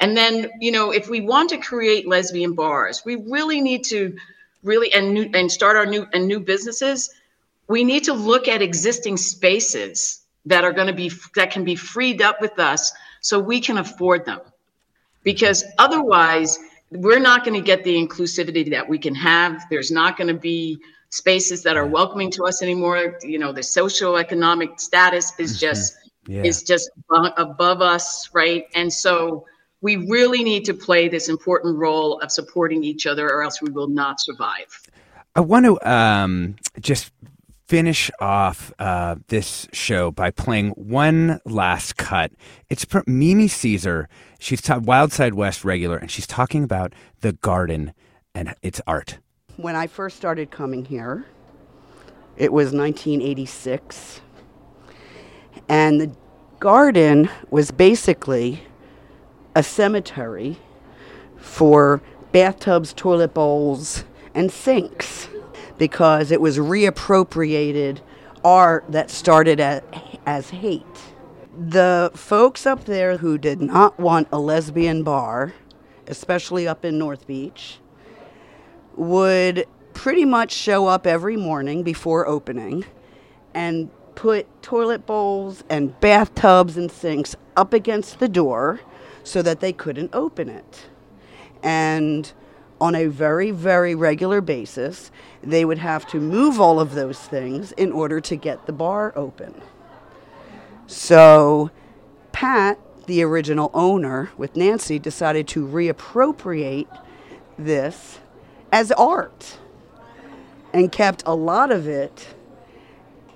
[0.00, 4.16] And then, you know, if we want to create lesbian bars, we really need to
[4.62, 7.10] really and new and start our new and new businesses,
[7.68, 11.74] we need to look at existing spaces that are going to be that can be
[11.74, 14.40] freed up with us so we can afford them.
[15.24, 16.58] Because otherwise,
[16.90, 19.62] we're not going to get the inclusivity that we can have.
[19.70, 20.78] There's not going to be
[21.10, 23.18] spaces that are welcoming to us anymore.
[23.22, 25.60] You know, the social economic status is mm-hmm.
[25.60, 25.96] just
[26.26, 26.42] yeah.
[26.42, 28.66] is just above us, right?
[28.74, 29.46] And so
[29.80, 33.70] we really need to play this important role of supporting each other, or else we
[33.70, 34.82] will not survive.
[35.34, 37.12] I want to um, just
[37.68, 42.32] finish off uh, this show by playing one last cut.
[42.70, 44.08] It's Mimi Caesar.
[44.38, 47.92] She's ta- Wild Side West regular, and she's talking about the garden
[48.34, 49.18] and its art.
[49.56, 51.26] When I first started coming here,
[52.36, 54.22] it was 1986,
[55.68, 56.10] and the
[56.60, 58.62] garden was basically
[59.54, 60.56] a cemetery
[61.36, 62.00] for
[62.32, 64.04] bathtubs, toilet bowls,
[64.34, 65.28] and sinks
[65.78, 68.00] because it was reappropriated
[68.44, 69.84] art that started at,
[70.26, 70.84] as hate.
[71.56, 75.54] The folks up there who did not want a lesbian bar,
[76.06, 77.78] especially up in North Beach,
[78.96, 82.84] would pretty much show up every morning before opening
[83.54, 88.80] and put toilet bowls and bathtubs and sinks up against the door
[89.24, 90.86] so that they couldn't open it.
[91.62, 92.32] And
[92.80, 95.10] on a very, very regular basis,
[95.42, 99.12] they would have to move all of those things in order to get the bar
[99.16, 99.60] open.
[100.86, 101.70] So,
[102.32, 106.86] Pat, the original owner, with Nancy, decided to reappropriate
[107.58, 108.18] this
[108.70, 109.58] as art
[110.72, 112.28] and kept a lot of it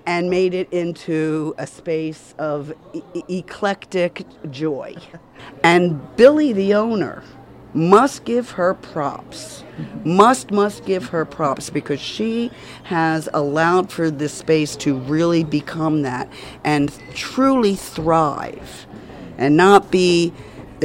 [0.05, 4.95] and made it into a space of e- eclectic joy.
[5.63, 7.23] And Billy, the owner,
[7.73, 9.63] must give her props.
[10.03, 12.51] Must, must give her props because she
[12.83, 16.31] has allowed for this space to really become that
[16.63, 18.85] and truly thrive
[19.37, 20.31] and not be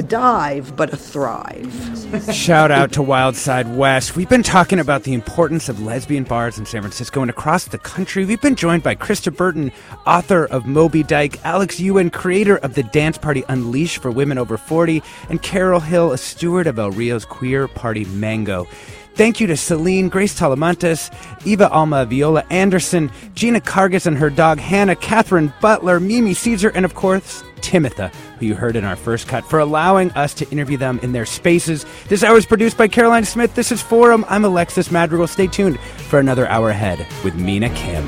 [0.02, 2.28] dive, but a thrive.
[2.32, 4.16] Shout out to Wild Side West.
[4.16, 7.78] We've been talking about the importance of lesbian bars in San Francisco and across the
[7.78, 8.24] country.
[8.24, 9.72] We've been joined by Krista Burton,
[10.06, 11.98] author of Moby Dyke, Alex U.
[11.98, 16.18] Inn, creator of the dance party Unleash for Women Over 40, and Carol Hill, a
[16.18, 18.66] steward of El Rio's queer party Mango.
[19.18, 21.12] Thank you to Celine, Grace Talamantes,
[21.44, 26.84] Eva Alma, Viola Anderson, Gina Kargas and her dog Hannah, Catherine Butler, Mimi Caesar, and
[26.84, 30.76] of course, Timothy, who you heard in our first cut, for allowing us to interview
[30.76, 31.84] them in their spaces.
[32.08, 33.54] This hour is produced by Caroline Smith.
[33.54, 34.24] This is Forum.
[34.28, 35.26] I'm Alexis Madrigal.
[35.26, 38.06] Stay tuned for another hour ahead with Mina Kim.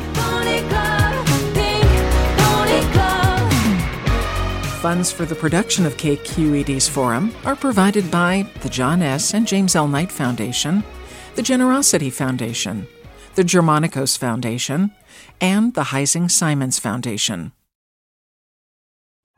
[4.81, 9.35] Funds for the production of KQED's Forum are provided by the John S.
[9.35, 9.87] and James L.
[9.87, 10.83] Knight Foundation,
[11.35, 12.87] the Generosity Foundation,
[13.35, 14.91] the Germanicos Foundation,
[15.39, 17.53] and the Heising Simons Foundation.